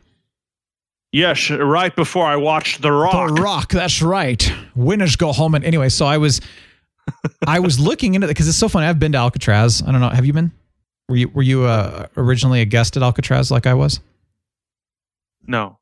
[1.11, 3.35] Yes, right before I watched The Rock.
[3.35, 3.71] The Rock.
[3.71, 4.51] That's right.
[4.75, 5.55] Winners go home.
[5.55, 6.41] And anyway, so I was,
[7.47, 8.87] I was looking into it because it's so funny.
[8.87, 9.81] I've been to Alcatraz.
[9.81, 10.09] I don't know.
[10.09, 10.51] Have you been?
[11.07, 13.99] Were you were you uh, originally a guest at Alcatraz like I was?
[15.47, 15.77] No,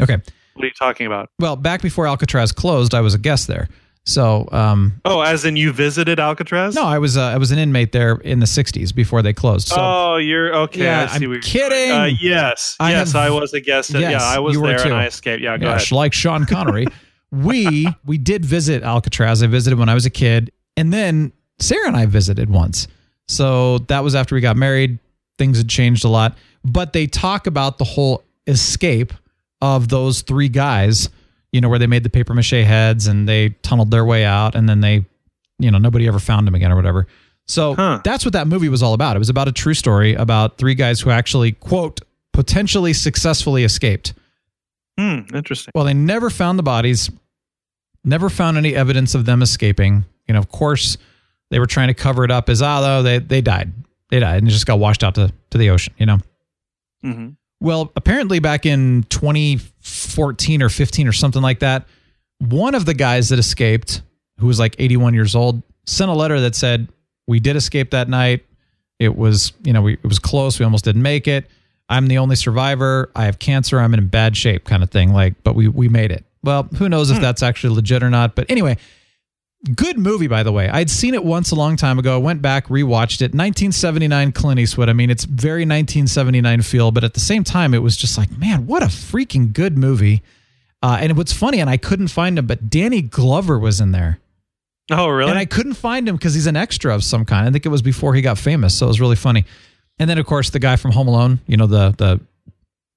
[0.00, 0.16] Okay.
[0.54, 1.30] what are you talking about?
[1.38, 3.68] Well, back before Alcatraz closed, I was a guest there.
[4.10, 6.74] So um, Oh, as in you visited Alcatraz?
[6.74, 9.68] no, I was uh, I was an inmate there in the '60s before they closed.
[9.68, 10.82] So oh, you're okay.
[10.82, 11.92] Yeah, I see I'm what you're kidding.
[11.92, 13.90] Uh, yes, I yes, have- I was a guest.
[13.90, 14.84] Yes, yeah, I was there too.
[14.86, 15.42] and I escaped.
[15.42, 15.92] Yeah, go yeah, ahead.
[15.92, 16.86] like Sean Connery.
[17.30, 19.42] we we did visit Alcatraz.
[19.42, 22.88] I visited when I was a kid, and then Sarah and I visited once.
[23.28, 24.98] So that was after we got married.
[25.38, 29.14] Things had changed a lot, but they talk about the whole escape
[29.62, 31.08] of those three guys.
[31.52, 34.54] You know, where they made the paper mache heads and they tunneled their way out,
[34.54, 35.04] and then they,
[35.58, 37.06] you know, nobody ever found them again or whatever.
[37.48, 38.00] So Huh.
[38.04, 39.16] that's what that movie was all about.
[39.16, 42.00] It was about a true story about three guys who actually quote
[42.32, 44.14] potentially successfully escaped.
[44.98, 45.72] Hmm, interesting.
[45.74, 47.10] Well, they never found the bodies,
[48.04, 50.04] never found any evidence of them escaping.
[50.28, 50.96] You know, of course,
[51.50, 53.72] they were trying to cover it up as, ah, though they, they died.
[54.10, 56.18] They died and just got washed out to, to the ocean, you know?
[57.02, 57.30] hmm
[57.60, 61.86] Well, apparently back in 2014 or 15 or something like that,
[62.38, 64.02] one of the guys that escaped,
[64.38, 66.88] who was like 81 years old, sent a letter that said,
[67.26, 68.46] "We did escape that night.
[68.98, 70.58] It was, you know, we, it was close.
[70.58, 71.50] We almost didn't make it.
[71.90, 73.10] I'm the only survivor.
[73.14, 73.80] I have cancer.
[73.80, 75.12] I'm in bad shape, kind of thing.
[75.12, 76.24] Like, but we we made it.
[76.42, 77.22] Well, who knows if hmm.
[77.22, 78.34] that's actually legit or not?
[78.34, 78.78] But anyway,
[79.76, 80.68] good movie by the way.
[80.68, 82.14] I'd seen it once a long time ago.
[82.14, 83.32] I went back, rewatched it.
[83.34, 84.88] 1979 Clint Eastwood.
[84.88, 88.36] I mean, it's very 1979 feel, but at the same time, it was just like,
[88.38, 90.22] man, what a freaking good movie.
[90.82, 94.18] Uh, and what's funny, and I couldn't find him, but Danny Glover was in there.
[94.90, 95.30] Oh, really?
[95.30, 97.46] And I couldn't find him because he's an extra of some kind.
[97.46, 99.44] I think it was before he got famous, so it was really funny.
[99.98, 102.20] And then, of course, the guy from Home Alone, you know, the the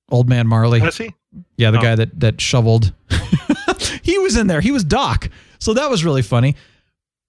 [0.09, 0.81] old man Marley.
[0.81, 1.13] Was he?
[1.57, 1.81] Yeah, the Oh.
[1.81, 2.93] guy that that shoveled.
[4.01, 4.61] he was in there.
[4.61, 5.29] He was Doc.
[5.63, 6.55] So that was really funny.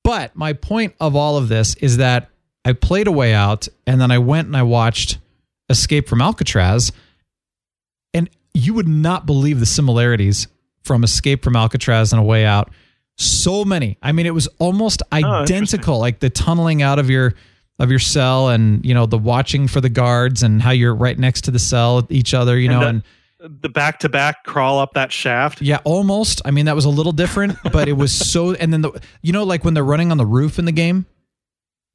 [0.03, 2.30] But my point of all of this is that
[2.64, 5.18] I played a way out and then I went and I watched
[5.70, 6.93] Escape from Alcatraz
[8.12, 10.47] and you would not believe the similarities
[10.82, 12.70] from Escape from Alcatraz and a way out.
[13.16, 13.97] So many.
[14.03, 17.35] I mean it was almost Oh, identical like the tunneling out of your
[17.78, 21.18] of your cell and you know the watching for the guards and how you're right
[21.18, 23.03] next to the cell each other, you And know the- and
[23.47, 25.61] The back to back crawl up that shaft.
[25.61, 26.40] yeah, almost.
[26.47, 28.55] I mean, that was a little different, but it was so.
[28.55, 31.05] And then the, you know, like when they're running on the roof in the game,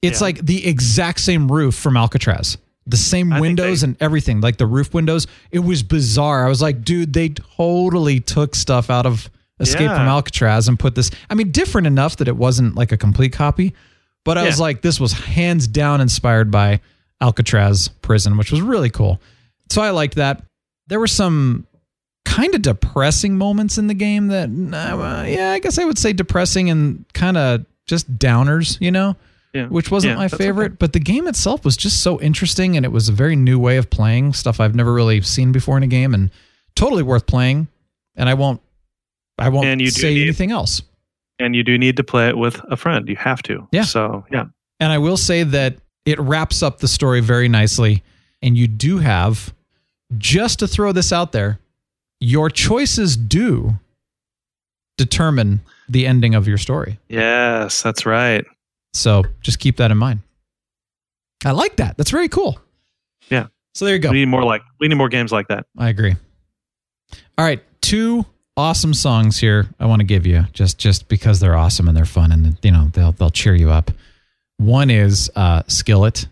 [0.04, 0.26] it's Yeah.
[0.26, 4.58] like the exact same roof from Alcatraz, the same I windows they- and everything, like
[4.58, 5.26] the roof windows.
[5.50, 6.46] It was bizarre.
[6.46, 9.30] I was like, dude, they totally took stuff out of
[9.60, 9.98] Escape Yeah.
[9.98, 11.10] from Alcatraz and put this.
[11.32, 13.74] I mean, different enough that it wasn't like a complete copy,
[14.24, 16.80] but I was like, this was hands down inspired by
[17.20, 19.20] Alcatraz prison, which was really cool.
[19.72, 20.44] So I liked that.
[20.90, 21.66] There were some
[22.26, 26.14] kind of depressing moments in the game that, uh, yeah, I guess I would say
[26.14, 29.16] depressing and kind of just downers, you know,
[29.54, 29.68] Yeah.
[29.68, 30.66] which wasn't Yeah, my favorite.
[30.74, 30.76] okay.
[30.80, 33.78] But the game itself was just so interesting and it was a very new way
[33.78, 36.30] of playing stuff I've never really seen before in a game and
[36.76, 37.68] totally worth playing.
[38.16, 38.62] And I won't,
[39.40, 40.82] I won't And you say need- anything else.
[41.40, 43.08] And you do need to play it with a friend.
[43.08, 43.68] You have to.
[43.72, 43.84] Yeah.
[43.84, 44.46] So, yeah.
[44.82, 48.04] And I will say that it wraps up the story very nicely.
[48.42, 49.54] And you do have,
[50.18, 51.60] just to throw this out there,
[52.20, 53.80] your choices do
[54.98, 57.00] determine the ending of your story.
[57.08, 58.46] Yes, that's right.
[58.94, 60.20] So just keep that in mind.
[61.46, 61.98] I like that.
[61.98, 62.60] That's very cool.
[63.30, 63.48] Yeah.
[63.74, 64.12] So there you go.
[64.12, 65.66] We need more like we need more games like that.
[65.78, 66.16] I agree.
[67.38, 68.26] All right, two
[68.58, 72.04] awesome songs here I want to give you just just because they're awesome and they're
[72.04, 73.92] fun and you know they'll they'll cheer you up.
[74.58, 76.28] One is uh, Skillet.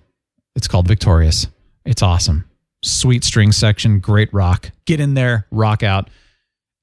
[0.56, 1.48] It's called Victorious.
[1.86, 2.47] It's awesome.
[2.88, 4.72] Sweet string section, great rock.
[4.85, 6.09] Get in there, rock out.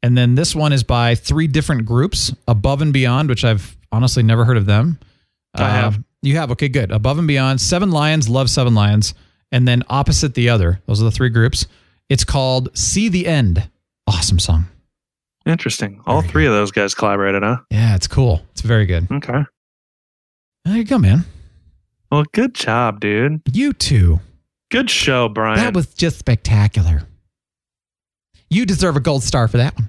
[0.03, 4.23] And then this one is by three different groups, Above and Beyond, which I've honestly
[4.23, 4.99] never heard of them.
[5.55, 6.05] I uh, have.
[6.21, 6.91] You have okay, good.
[6.91, 9.15] Above and Beyond, Seven Lions, love Seven Lions,
[9.53, 10.81] and then opposite the other.
[10.87, 11.67] Those are the three groups.
[12.09, 13.69] It's called See the End.
[14.07, 14.67] Awesome song.
[15.47, 16.01] Interesting.
[16.07, 17.59] All Very three of those guys collaborated, huh?
[17.71, 18.43] Yeah, it's cool.
[18.53, 19.11] It's very good.
[19.11, 19.45] Okay.
[20.65, 21.25] There you go, man.
[22.11, 23.43] Well, good job, dude.
[23.53, 24.21] You too.
[24.75, 25.61] Good show, Brian.
[25.61, 27.05] That was just spectacular.
[28.51, 29.89] You deserve a gold star for that one.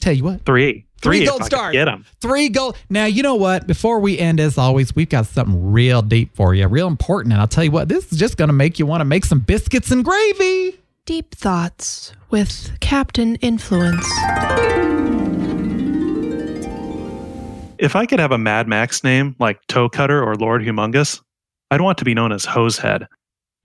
[0.00, 0.44] Tell you what.
[0.44, 0.86] three.
[1.02, 1.72] Three Three, gold if stars.
[1.72, 2.04] Get them.
[2.20, 2.76] Three gold.
[2.88, 3.66] Now, you know what?
[3.66, 7.32] Before we end, as always, we've got something real deep for you, real important.
[7.32, 9.24] And I'll tell you what, this is just going to make you want to make
[9.24, 10.78] some biscuits and gravy.
[11.06, 14.06] Deep Thoughts with Captain Influence.
[17.78, 21.20] If I could have a Mad Max name like Toe Cutter or Lord Humongous,
[21.72, 23.08] I'd want to be known as Hosehead.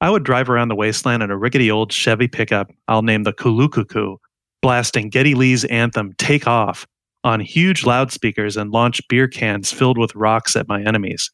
[0.01, 3.33] I would drive around the wasteland in a rickety old Chevy pickup I'll name the
[3.33, 4.17] Kulukuku,
[4.61, 6.85] blasting Geddy Lee's anthem Take Off
[7.23, 11.31] on huge loudspeakers and launch beer cans filled with rocks at my enemies.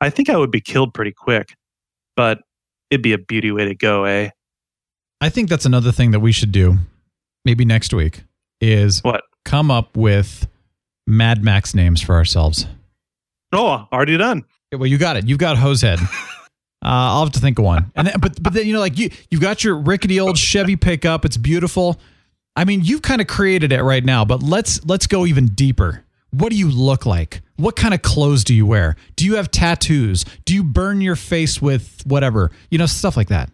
[0.00, 1.54] I think I would be killed pretty quick,
[2.16, 2.40] but
[2.90, 4.30] it'd be a beauty way to go, eh?
[5.20, 6.76] I think that's another thing that we should do,
[7.44, 8.24] maybe next week,
[8.60, 9.22] is What?
[9.46, 10.46] come up with
[11.06, 12.66] Mad Max names for ourselves.
[13.52, 14.42] Oh, already done.
[14.72, 15.26] Well, you got it.
[15.26, 16.00] You've got Hosehead.
[16.84, 17.90] Uh, I'll have to think of one.
[17.94, 20.76] And then, but but then you know, like you you've got your rickety old Chevy
[20.76, 21.24] pickup.
[21.24, 21.98] It's beautiful.
[22.56, 24.24] I mean, you've kind of created it right now.
[24.24, 26.04] But let's let's go even deeper.
[26.30, 27.40] What do you look like?
[27.56, 28.96] What kind of clothes do you wear?
[29.16, 30.24] Do you have tattoos?
[30.44, 32.50] Do you burn your face with whatever?
[32.70, 33.50] You know, stuff like that.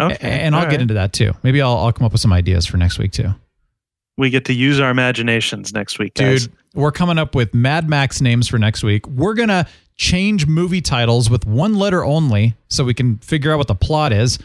[0.00, 0.16] Okay.
[0.20, 1.32] A- and I'll all get into that too.
[1.42, 3.34] Maybe I'll I'll come up with some ideas for next week too.
[4.16, 6.46] We get to use our imaginations next week, guys.
[6.46, 9.06] Dude, we're coming up with Mad Max names for next week.
[9.06, 9.66] We're going to
[9.96, 14.12] change movie titles with one letter only so we can figure out what the plot
[14.12, 14.38] is.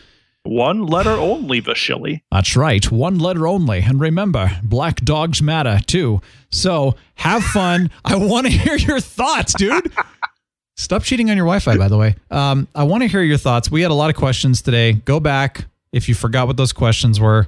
[0.43, 2.23] One letter only, Vasily.
[2.31, 3.79] That's right, one letter only.
[3.81, 6.21] And remember, black dogs matter too.
[6.51, 7.91] So have fun.
[8.05, 9.91] I want to hear your thoughts, dude.
[10.77, 12.15] Stop cheating on your Wi Fi, by the way.
[12.31, 13.69] Um, I want to hear your thoughts.
[13.71, 14.93] We had a lot of questions today.
[14.93, 17.47] Go back if you forgot what those questions were.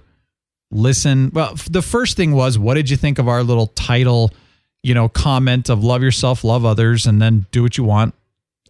[0.72, 1.32] Listen.
[1.34, 4.32] Well, f- the first thing was, what did you think of our little title,
[4.84, 8.14] you know, comment of love yourself, love others, and then do what you want?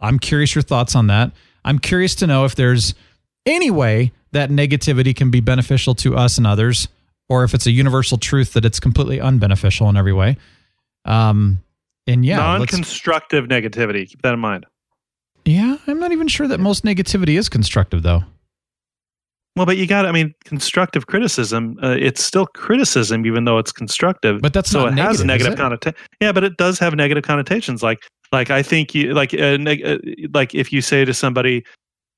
[0.01, 1.31] I'm curious your thoughts on that.
[1.65, 2.93] I'm curious to know if there's
[3.45, 6.87] any way that negativity can be beneficial to us and others,
[7.27, 10.37] or if it's a universal truth that it's completely unbeneficial in every way.
[11.05, 11.59] Um,
[12.07, 14.07] and yeah, Non-constructive negativity.
[14.07, 14.65] Keep that in mind.
[15.45, 18.23] yeah, I'm not even sure that most negativity is constructive, though.
[19.55, 20.05] Well, but you got.
[20.05, 21.77] I mean, constructive criticism.
[21.83, 24.41] Uh, it's still criticism, even though it's constructive.
[24.41, 25.57] But that's so it has negative, negative is it?
[25.57, 25.97] connotation.
[26.21, 27.83] Yeah, but it does have negative connotations.
[27.83, 27.99] Like,
[28.31, 29.97] like I think you like, uh, neg- uh,
[30.33, 31.65] like if you say to somebody,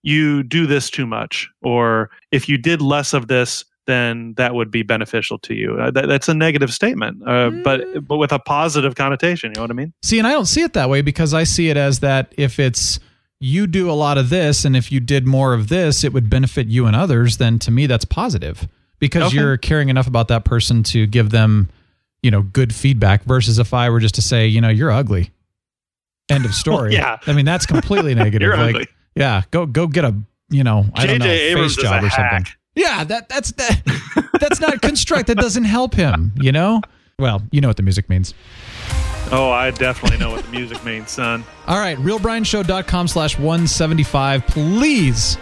[0.04, 4.70] "You do this too much," or if you did less of this, then that would
[4.70, 5.76] be beneficial to you.
[5.80, 7.64] Uh, that, that's a negative statement, uh, Mm.
[7.64, 9.50] but but with a positive connotation.
[9.52, 9.94] You know what I mean?
[10.04, 12.60] See, and I don't see it that way because I see it as that if
[12.60, 13.00] it's
[13.42, 16.30] you do a lot of this, and if you did more of this, it would
[16.30, 17.38] benefit you and others.
[17.38, 18.68] Then to me, that's positive
[19.00, 19.38] because Okay.
[19.38, 21.68] you're caring enough about that person to give them,
[22.22, 23.24] you know, good feedback.
[23.24, 25.32] Versus if I were just to say, you know, you're ugly.
[26.30, 26.94] End of story.
[27.02, 27.18] yeah.
[27.28, 28.46] I mean that's completely negative.
[28.46, 28.88] You're like, ugly.
[29.16, 30.16] yeah, go go get a
[30.50, 31.26] you know I don't know.
[31.26, 32.46] Abrams face job or something.
[32.76, 33.82] Yeah, that that's that
[34.40, 35.28] that's not construct.
[35.28, 36.32] That doesn't help him.
[36.36, 36.82] You know.
[37.20, 38.34] Well, you know what the music means.
[39.32, 41.46] Oh, I definitely know what the music means, son.
[41.68, 44.46] All right, realbrianshow.com slash 175.
[44.48, 45.38] Please,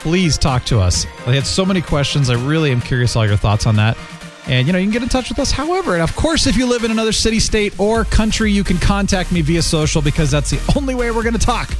[0.00, 1.06] please talk to us.
[1.26, 2.28] I had so many questions.
[2.28, 3.96] I really am curious all your thoughts on that.
[4.46, 5.94] And, you know, you can get in touch with us however.
[5.94, 9.32] And, of course, if you live in another city, state, or country, you can contact
[9.32, 11.70] me via social because that's the only way we're going to talk.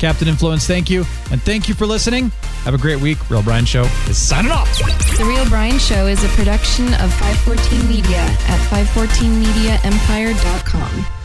[0.00, 1.04] Captain Influence, thank you.
[1.30, 2.30] And thank you for listening.
[2.64, 3.30] Have a great week.
[3.30, 4.66] Real Brian Show is signing off.
[4.78, 11.19] The Real Brian Show is a production of 514 Media at 514mediaempire.com.